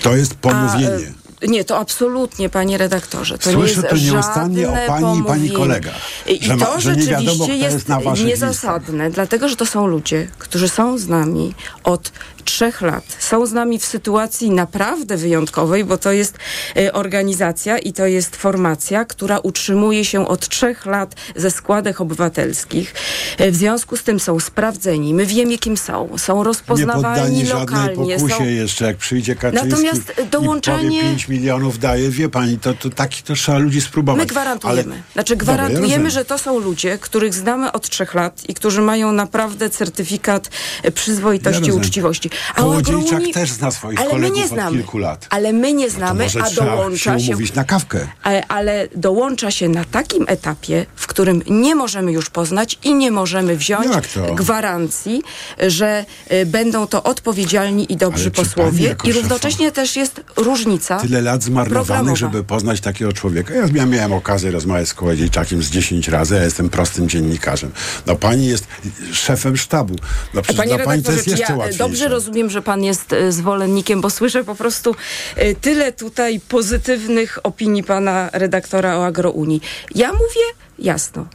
[0.02, 0.88] To jest pomówienie.
[0.88, 3.38] A, e, nie, to absolutnie, panie redaktorze.
[3.38, 5.56] To Słyszę nie to jest nieustannie o pani i pani pomówienie.
[5.56, 5.94] kolegach,
[6.26, 9.66] I że ma- to że nie rzeczywiście wiadomo, kto jest, jest niezasadne, dlatego że to
[9.66, 12.12] są ludzie, którzy są z nami od
[12.46, 13.16] trzech lat.
[13.18, 16.38] Są z nami w sytuacji naprawdę wyjątkowej, bo to jest
[16.76, 22.94] e, organizacja i to jest formacja, która utrzymuje się od trzech lat ze składek obywatelskich.
[23.38, 25.14] E, w związku z tym są sprawdzeni.
[25.14, 26.08] My wiemy, kim są.
[26.18, 28.16] Są nie rozpoznawani żadnej lokalnie.
[28.16, 28.44] pokusie Są...
[28.44, 32.90] jeszcze, jak przyjdzie Kaczyński Natomiast dołączanie- i powie 5 milionów daje, wie pani, to, to
[32.90, 34.20] taki to trzeba ludzi spróbować.
[34.20, 34.94] My gwarantujemy.
[34.94, 38.54] Ale- Znaczy Dobra, ja gwarantujemy, że to są ludzie, których znamy od trzech lat i
[38.54, 40.50] którzy mają naprawdę certyfikat
[40.82, 41.80] e, przyzwoitości i rozumiem.
[41.86, 42.30] uczciwości.
[42.54, 44.76] A Kołodziejczak też zna swoich ale my kolegów nie od znamy.
[44.76, 45.26] kilku lat.
[45.30, 48.06] Ale my nie To znamy, może a dołącza się umówić na kawkę.
[48.22, 53.10] Ale, ale dołącza się na takim etapie, w którym nie możemy już poznać i nie
[53.10, 53.88] możemy wziąć
[54.34, 55.22] gwarancji,
[55.68, 58.96] że y, będą to odpowiedzialni i dobrzy posłowie.
[59.04, 63.54] I równocześnie też jest różnica Tyle lat zmarnowanych, żeby poznać takiego człowieka.
[63.54, 67.70] Ja, ja miałem okazję rozmawiać z Kołodziejczakiem z 10 razy, ja jestem prostym dziennikarzem.
[68.06, 68.66] No pani jest
[69.12, 69.94] szefem sztabu.
[70.34, 71.78] No przecież dla pani to jest jeszcze ja łatwiejsze.
[71.78, 74.94] dobrze rozumiem, że pan jest e, zwolennikiem, bo słyszę po prostu
[75.36, 79.60] e, tyle tutaj pozytywnych opinii pana redaktora o Agrounii.
[79.94, 80.46] Ja mówię
[80.78, 81.26] jasno,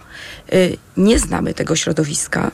[0.52, 0.56] e,
[0.98, 2.52] nie znamy tego środowiska.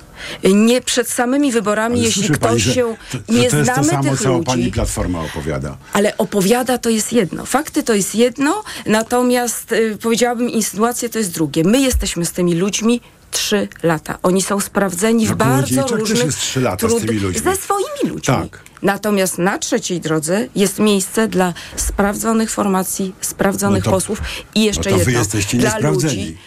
[0.53, 3.83] Nie przed samymi wyborami, Ale jeśli ktoś pani, się to, nie że to jest to
[3.83, 4.45] znamy samo, tych co ludzi.
[4.45, 5.77] pani Platforma opowiada.
[5.93, 7.45] Ale opowiada to jest jedno.
[7.45, 11.63] Fakty to jest jedno, natomiast powiedziałabym insynuacje to jest drugie.
[11.63, 14.17] My jesteśmy z tymi ludźmi trzy lata.
[14.23, 16.25] Oni są sprawdzeni w bardzo też różnych...
[16.25, 17.41] jest trzy lata z trud- tymi ludźmi.
[17.41, 18.21] Ze swoimi ludźmi.
[18.35, 18.59] Tak.
[18.81, 24.21] Natomiast na trzeciej drodze jest miejsce dla sprawdzonych formacji, sprawdzonych No to- posłów
[24.55, 25.19] i jeszcze no to wy jedno.
[25.19, 26.15] jesteście dla niesprawdzeni.
[26.25, 26.37] ludzi.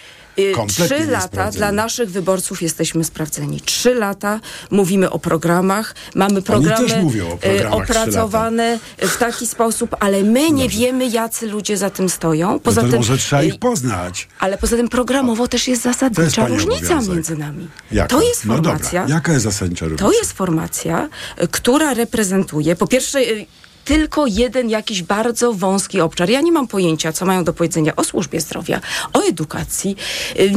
[0.41, 3.61] Y, Trzy lata dla naszych wyborców jesteśmy sprawdzeni.
[3.61, 7.05] Trzy lata mówimy o programach, mamy programy
[7.45, 12.61] y, opracowane w taki sposób, ale my nie wiemy, jacy ludzie za tym stoją.
[12.61, 14.29] Poza no tym, może trzeba y, ich poznać.
[14.39, 17.15] ale poza tym programowo też jest jest zasadnicza pani różnica obowiązek.
[17.15, 17.69] między nami.
[17.93, 18.09] Jaka?
[18.09, 19.01] To jest No formacja.
[19.01, 19.15] dobra.
[19.17, 20.05] Jaka jest zasadnicza różnica?
[20.05, 21.09] To jest formacja,
[21.43, 23.47] y, która reprezentuje po pierwsze y,
[23.85, 26.31] tylko jeden jakiś bardzo wąski obszar.
[26.31, 28.81] Ja nie mam pojęcia, co mają do powiedzenia o służbie zdrowia,
[29.13, 29.97] o edukacji,
[30.41, 30.53] y,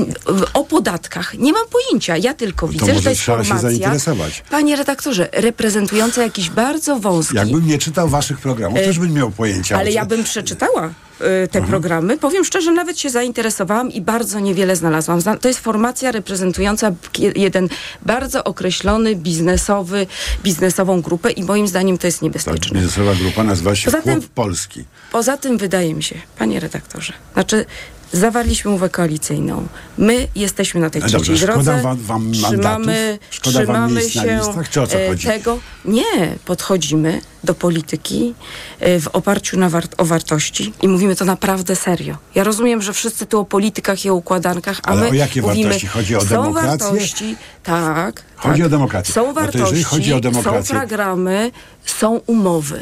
[0.53, 1.33] o podatkach.
[1.37, 2.17] Nie mam pojęcia.
[2.17, 4.43] Ja tylko widzę, że może to jest trzeba się formacja, zainteresować.
[4.49, 9.31] panie redaktorze, reprezentująca jakiś bardzo wąski Jakbym nie czytał waszych programów, E, też bym miał
[9.31, 9.77] pojęcia.
[9.77, 10.89] ale ja bym przeczytała
[11.43, 12.17] y, te programy.
[12.17, 15.21] Powiem szczerze, nawet się zainteresowałam i bardzo niewiele znalazłam.
[15.21, 16.91] Zna- To jest formacja reprezentująca
[17.35, 17.69] jeden
[18.01, 20.07] bardzo określony biznesowy,
[20.43, 22.79] biznesową grupę i moim zdaniem to jest Tak, niebezpieczne.
[22.79, 24.83] biznesowa grupa nazywa się Poza tym- Polski.
[25.11, 27.65] Poza tym wydaje mi się, panie redaktorze, znaczy
[28.13, 29.67] zawarliśmy umowę koalicyjną.
[29.97, 31.81] My jesteśmy na tej No trzeciej dobrze, szkoda drodze.
[31.81, 33.19] wam- wam trzymamy?
[33.29, 34.69] Szkoda wam trzymamy na się listach?
[34.69, 35.27] Czy o co e, chodzi?
[35.27, 35.59] tego.
[35.85, 38.33] Nie, podchodzimy do polityki
[38.79, 42.17] e, w oparciu na war- o wartości i mówimy to naprawdę serio.
[42.35, 45.41] Ja rozumiem, że wszyscy tu o politykach i o układankach, a Ale my o jakie
[45.41, 45.87] mówimy, wartości?
[45.87, 46.87] Chodzi o są demokrację?
[46.89, 48.23] wartości, tak.
[48.35, 48.65] Chodzi tak.
[48.67, 49.13] o demokrację.
[49.13, 51.51] Są to wartości, chodzi o demokrację- są programy,
[51.85, 52.81] są umowy.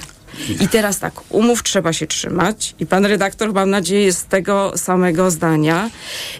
[0.61, 5.31] I teraz tak, umów trzeba się trzymać i pan redaktor, mam nadzieję, jest tego samego
[5.31, 5.89] zdania.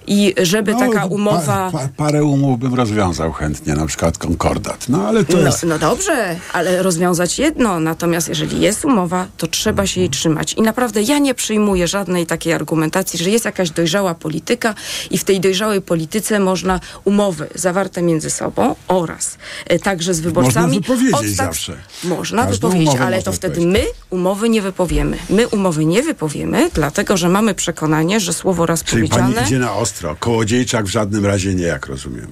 [0.08, 1.70] I żeby taka umowa...
[1.72, 4.90] Pa, pa, parę umów bym rozwiązał chętnie, na przykład konkordat.
[4.90, 5.64] No ale to No, jest...
[5.64, 7.80] no dobrze, ale rozwiązać jedno.
[7.80, 10.54] Natomiast jeżeli jest umowa, to trzeba się jej trzymać.
[10.54, 14.76] I naprawdę ja nie przyjmuję żadnej takiej argumentacji, że jest jakaś dojrzała polityka
[15.12, 19.38] i w tej dojrzałej polityce można umowy zawarte między sobą oraz
[19.68, 20.80] e, także z wyborcami.
[20.80, 21.78] wypowiedzieć odstać- zawsze.
[22.04, 25.18] Można Każdą wypowiedzieć, ale można to wtedy my umowy nie wypowiemy.
[25.30, 29.34] My umowy nie wypowiemy, dlatego że mamy przekonanie, że słowo raz Czyli powiedziane...
[29.34, 30.16] pani idzie na ostro.
[30.20, 32.28] Kołodziejczak w żadnym razie nie, jak rozumiem.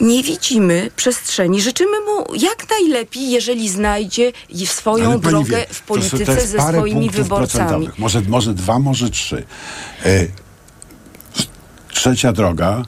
[0.00, 1.60] nie widzimy przestrzeni.
[1.60, 4.32] Życzymy mu jak najlepiej, jeżeli znajdzie
[4.64, 7.90] swoją drogę wie, w to są- to polityce jest ze swoimi wyborcami.
[7.98, 9.44] Może, może dwa, może trzy.
[10.04, 10.26] E,
[11.88, 12.82] trzecia droga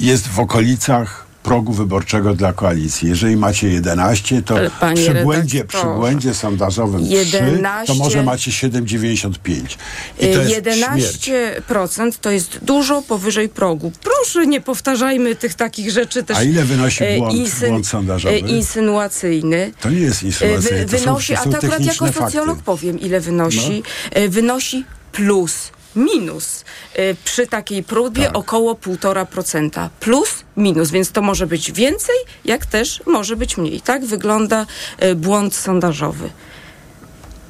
[0.00, 3.08] jest w okolicach progu wyborczego dla koalicji.
[3.08, 4.56] Jeżeli macie 11, to
[4.94, 9.76] przy błędzie, przy błędzie sondażowym 3, 11 to może macie 7,95.
[10.18, 10.50] I to jest
[10.90, 11.30] śmierć.
[11.68, 13.92] 11% to jest dużo powyżej progu.
[14.02, 16.36] Proszę, nie powtarzajmy tych takich rzeczy też.
[16.36, 18.34] A ile wynosi e, błąd- insyn- błąd sondażowy?
[18.34, 19.72] e, Insynuacyjny.
[19.80, 22.58] To nie jest E, insynuacyjne, to są, wynosi, to a są to akurat jako socjolog
[22.62, 23.82] powiem, ile wynosi.
[24.10, 25.70] E, Wynosi plus.
[25.96, 26.64] Minus
[26.94, 28.36] e, przy takiej próbie Tak.
[28.36, 29.88] około 1,5%.
[30.00, 32.14] Plus, minus, więc to może być więcej,
[32.44, 33.80] jak też może być mniej.
[33.80, 34.66] Tak wygląda
[34.98, 36.30] e, błąd sondażowy.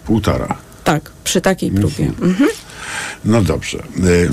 [0.06, 0.56] Półtora.
[0.84, 2.04] Tak, przy takiej próbie.
[2.22, 2.50] Mhm.
[3.24, 3.78] No dobrze.
[4.04, 4.30] Y,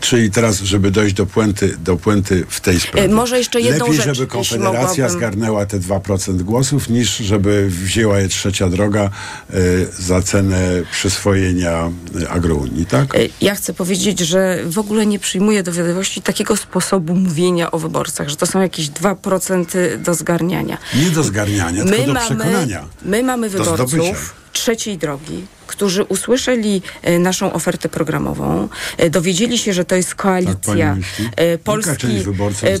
[0.00, 3.06] czyli teraz, żeby dojść do puenty, do puenty w tej sprawie.
[3.06, 5.10] E, może jeszcze jedną Lepiej, rzecz, żeby Konfederacja mogłabym.
[5.10, 9.10] zgarnęła te 2% głosów, niż żeby wzięła je trzecia droga
[9.54, 11.90] y, za cenę przyswojenia
[12.20, 13.08] y, agrounii, tak?
[13.40, 18.28] Ja chcę powiedzieć, że w ogóle nie przyjmuję do wiadomości takiego sposobu mówienia o wyborcach,
[18.28, 20.78] że to są jakieś 2% do zgarniania.
[20.94, 22.84] Nie do zgarniania, tylko do przekonania.
[23.02, 29.84] my mamy wyborców trzeciej drogi, którzy usłyszeli e, naszą ofertę programową, e, dowiedzieli się, że
[29.84, 32.24] to jest koalicja Tak e, Polski,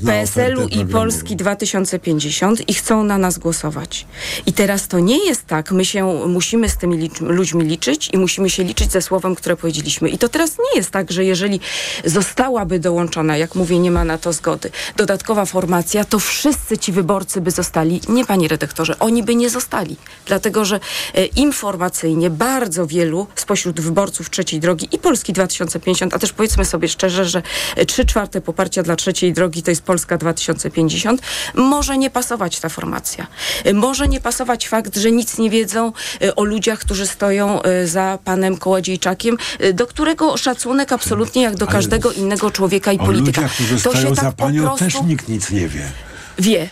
[0.06, 0.86] PSL-u i?
[0.86, 4.06] Polski 2050 i chcą na nas głosować.
[4.46, 8.18] I teraz to nie jest tak, my się musimy z tymi licz- ludźmi liczyć i
[8.18, 10.08] musimy się liczyć ze słowem, które powiedzieliśmy.
[10.08, 11.60] I to teraz nie jest tak, że jeżeli
[12.04, 17.40] zostałaby dołączona, jak mówię, nie ma na to zgody, dodatkowa formacja, to wszyscy ci wyborcy
[17.40, 18.00] by zostali.
[18.08, 19.96] Nie, panie redaktorze, oni by nie zostali.
[20.26, 20.80] Dlatego, że
[21.14, 21.24] e,
[21.58, 27.24] informacyjnie bardzo wielu spośród wyborców trzeciej drogi i Polski 2050, a też powiedzmy sobie szczerze,
[27.24, 27.42] że
[27.76, 31.20] e, trzy czwarte poparcia dla trzeciej drogi to jest Polska 2050,
[31.54, 33.26] może nie pasować ta formacja.
[33.64, 35.92] E, Może nie pasować fakt, że nic nie wiedzą
[36.22, 39.36] e, o ludziach, którzy stoją za panem Kołodziejczakiem,
[39.74, 43.40] do którego szacunek absolutnie jak do Ale każdego innego człowieka i O polityka.
[43.40, 45.90] ludziach, którzy to stoją za tak po panią, prostu też nikt nic nie wie.
[46.38, 46.68] wie.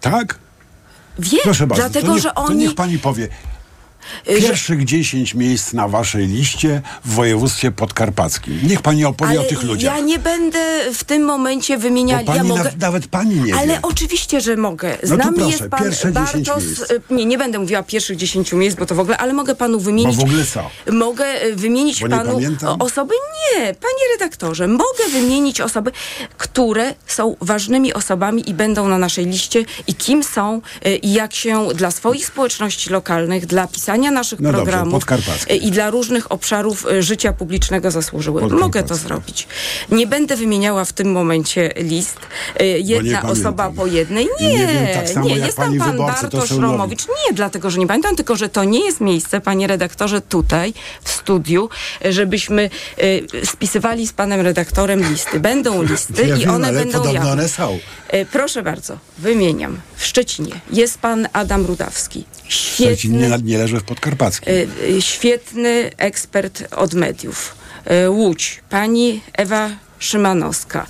[0.00, 0.38] Tak?
[1.18, 2.56] Wie, Proszę bardzo, dlatego, niech, że to oni...
[2.56, 3.28] niech pani powie.
[4.26, 8.58] Że- Pierwszych 10 miejsc na waszej liście w województwie podkarpackim.
[8.62, 9.94] Niech pani opowie o tych ludziach.
[9.94, 12.26] Ja nie będę w tym momencie wymieniać.
[12.26, 12.72] ja na- mogę...
[12.80, 13.78] nawet pani nie Ale wie.
[13.82, 14.96] oczywiście, że mogę.
[15.02, 16.64] Z No nami proszę, jest pan pierwsze 10 Bartosz.
[16.64, 16.90] miejsc.
[16.90, 19.80] y, Nie, nie będę mówiła pierwszych 10 miejsc, bo to w ogóle, ale mogę panu
[19.80, 20.16] wymienić.
[20.16, 20.70] Bo w ogóle co?
[20.92, 22.82] Mogę y, wymienić panu pamiętam?
[22.82, 23.14] osoby.
[23.56, 25.92] Nie, panie redaktorze, mogę wymienić osoby,
[26.38, 31.34] które są ważnymi osobami i będą na naszej liście i kim są y, i jak
[31.34, 35.04] się dla swoich społeczności lokalnych, dla pisania naszych No dobrze, programów
[35.50, 38.48] y, i dla różnych obszarów y, życia publicznego zasłużyły.
[38.50, 39.48] Mogę to zrobić.
[39.90, 42.18] Nie będę wymieniała w tym momencie list.
[42.60, 44.28] Y, Jedna osoba po jednej.
[44.40, 45.36] Nie, nie wiem, tak samo nie.
[45.36, 46.50] Jest tam pan Bartosz.
[46.50, 47.06] Romowicz.
[47.08, 51.10] Nie, dlatego, że nie pamiętam, tylko, że to nie jest miejsce, panie redaktorze, tutaj w
[51.10, 51.68] studiu,
[52.10, 52.70] żebyśmy
[53.02, 55.40] y, spisywali z panem redaktorem listy.
[55.40, 57.32] Będą listy Ja i wiem, one będą jawne.
[57.32, 57.78] one są.
[58.32, 59.80] Proszę bardzo, wymieniam.
[59.96, 62.24] W Szczecinie jest pan Adam Rudawski.
[62.48, 64.52] Szczecin Świetny, nie, nie leży w podkarpackim.
[64.52, 67.54] y, y, świetny ekspert od mediów.
[68.04, 70.86] Y, Łódź, pani Ewa Szymanowska,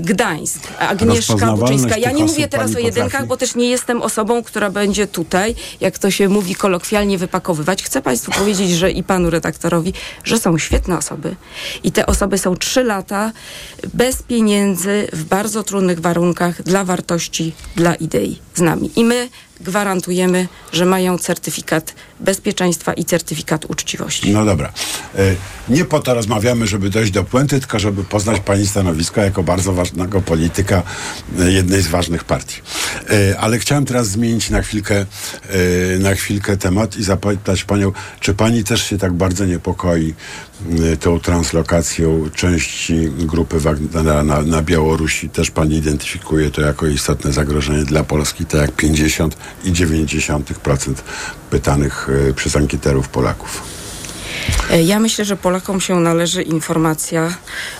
[0.00, 1.96] Gdańsk, Agnieszka Buczyńska.
[1.96, 3.28] Ja nie mówię teraz o jedynkach, potrafi?
[3.28, 7.82] bo też nie jestem osobą, która będzie tutaj, jak to się mówi kolokwialnie, wypakowywać.
[7.82, 9.92] Chcę Państwu powiedzieć, że i panu redaktorowi,
[10.24, 11.36] że są świetne osoby
[11.82, 13.32] i te osoby są trzy lata
[13.94, 18.90] bez pieniędzy, w bardzo trudnych warunkach, dla wartości, dla idei z nami.
[18.96, 19.28] I my
[19.60, 24.30] gwarantujemy, że mają certyfikat bezpieczeństwa i certyfikat uczciwości.
[24.32, 24.72] No dobra.
[25.18, 25.34] E,
[25.68, 29.72] Nie po to rozmawiamy, żeby dojść do puenty, tylko żeby poznać pani stanowisko jako bardzo
[29.72, 30.82] ważnego polityka
[31.38, 32.60] e, jednej z ważnych partii.
[33.10, 35.06] E, Ale chciałem teraz zmienić na chwilkę,
[35.98, 40.14] na chwilkę temat i zapytać panią, czy pani też się tak bardzo niepokoi
[41.00, 45.28] tą translokacją części grupy Wagnera na, na Białorusi?
[45.28, 48.46] Też pani identyfikuje to jako istotne zagrożenie dla Polski?
[48.48, 50.94] Tak jak 50 i 90%
[51.50, 53.62] pytanych y, przez ankieterów Polaków.
[54.70, 57.34] E, Ja myślę, że Polakom się należy informacja,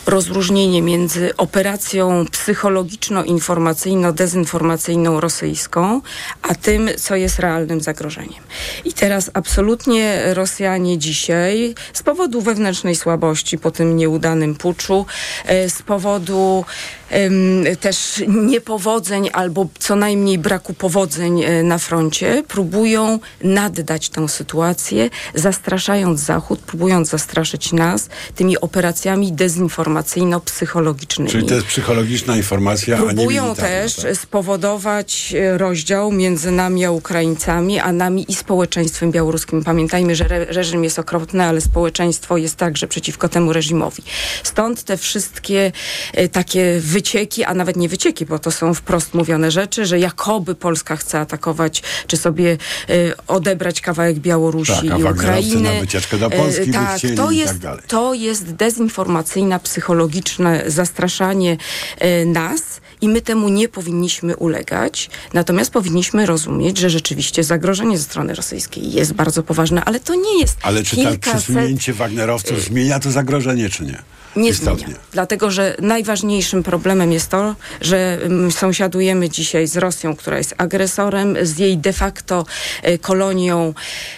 [0.07, 6.01] rozróżnienie między operacją psychologiczno-informacyjno-dezinformacyjną rosyjską,
[6.43, 8.43] a tym, co jest realnym zagrożeniem.
[8.85, 15.07] I teraz absolutnie Rosjanie dzisiaj z powodu wewnętrznej słabości po tym nieudanym puczu,
[15.45, 16.65] e, z powodu
[17.81, 26.21] też niepowodzeń albo co najmniej braku powodzeń e, na froncie, próbują naddać tę sytuację, zastraszając
[26.21, 31.31] Zachód, próbując zastraszyć nas tymi operacjami dezinformacyjno-psychologicznymi.
[31.31, 34.17] Czyli to jest psychologiczna informacja, a nie Próbują też tak?
[34.17, 39.65] spowodować e, rozdział między nami a Ukraińcami, a nami i społeczeństwem białoruskim.
[39.65, 44.03] Pamiętajmy, że re reżim jest okropny, ale społeczeństwo jest także przeciwko temu reżimowi.
[44.43, 45.73] Stąd te wszystkie
[46.13, 50.55] e, takie wycieki, a nawet nie wycieki, bo to są wprost mówione rzeczy, że jakoby
[50.55, 52.57] Polska chce atakować, czy sobie
[52.89, 52.95] e,
[53.27, 55.73] odebrać kawałek Białorusi Tak, i Ukrainy.
[55.75, 57.83] na wycieczkę do Polski by tak, chcieli to i jest, tak dalej.
[57.89, 61.57] to jest dezinformacyjna, psychologiczne zastraszanie
[61.99, 65.11] e, nas i my temu nie powinniśmy ulegać.
[65.35, 70.41] Natomiast powinniśmy rozumieć, że rzeczywiście zagrożenie ze strony rosyjskiej jest bardzo poważne, ale to nie
[70.41, 73.99] jest Ale czy tak przesunięcie Wagnerowców zmienia to zagrożenie, czy nie?
[74.37, 74.85] Nie Istotnie.
[74.85, 75.01] zmienia.
[75.13, 81.37] Dlatego, że najważniejszym problemem jest to, że mm, sąsiadujemy dzisiaj z Rosją, która jest agresorem,
[81.43, 82.47] z jej de facto
[82.83, 83.75] e, kolonią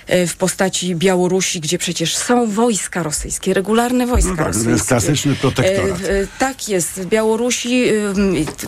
[0.06, 4.70] e, w postaci Białorusi, gdzie przecież są wojska rosyjskie, regularne wojska No tak, to rosyjskie.
[4.72, 6.00] jest klasyczny protektorat.
[6.00, 7.04] E, Tak jest.
[7.06, 7.84] Białorusi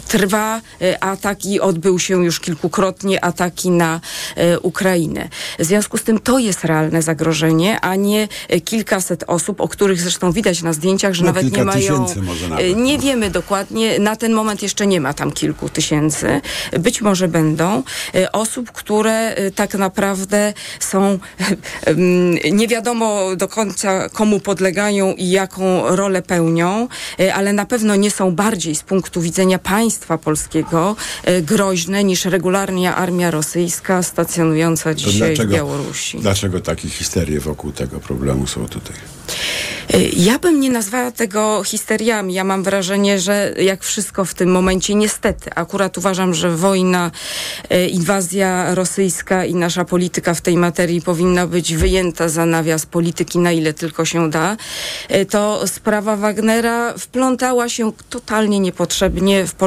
[0.08, 4.00] trwa e, atak i odbył się już kilkukrotnie ataki na
[4.36, 5.28] e, Ukrainę.
[5.58, 10.00] W związku z tym to jest realne zagrożenie, a nie e, kilkaset osób, o których
[10.00, 12.04] zresztą widać na zdjęciach, że No, nawet nie mają.
[12.04, 13.98] tysięcy może nawet, Nie wiemy dokładnie.
[13.98, 16.40] Na ten moment jeszcze nie ma tam kilku tysięcy.
[16.78, 17.82] Być może będą
[18.32, 21.18] osób, które tak naprawdę są
[22.52, 26.88] nie wiadomo do końca komu podlegają i jaką rolę pełnią,
[27.34, 29.91] ale na pewno nie są bardziej z punktu widzenia państwa
[30.24, 36.18] polskiego e, groźne niż regularnie armia rosyjska stacjonująca dzisiaj w Białorusi.
[36.18, 38.96] Dlaczego takie histerie wokół tego problemu są tutaj?
[39.94, 42.34] Y, Ja bym nie nazwała tego histeriami.
[42.34, 47.10] Ja mam wrażenie, że jak wszystko w tym momencie, niestety, akurat uważam, że wojna,
[47.72, 53.38] y, inwazja rosyjska i nasza polityka w tej materii powinna być wyjęta za nawias polityki,
[53.38, 54.56] na ile tylko się da,
[55.30, 59.62] to sprawa Wagnera wplątała się totalnie niepotrzebnie w polską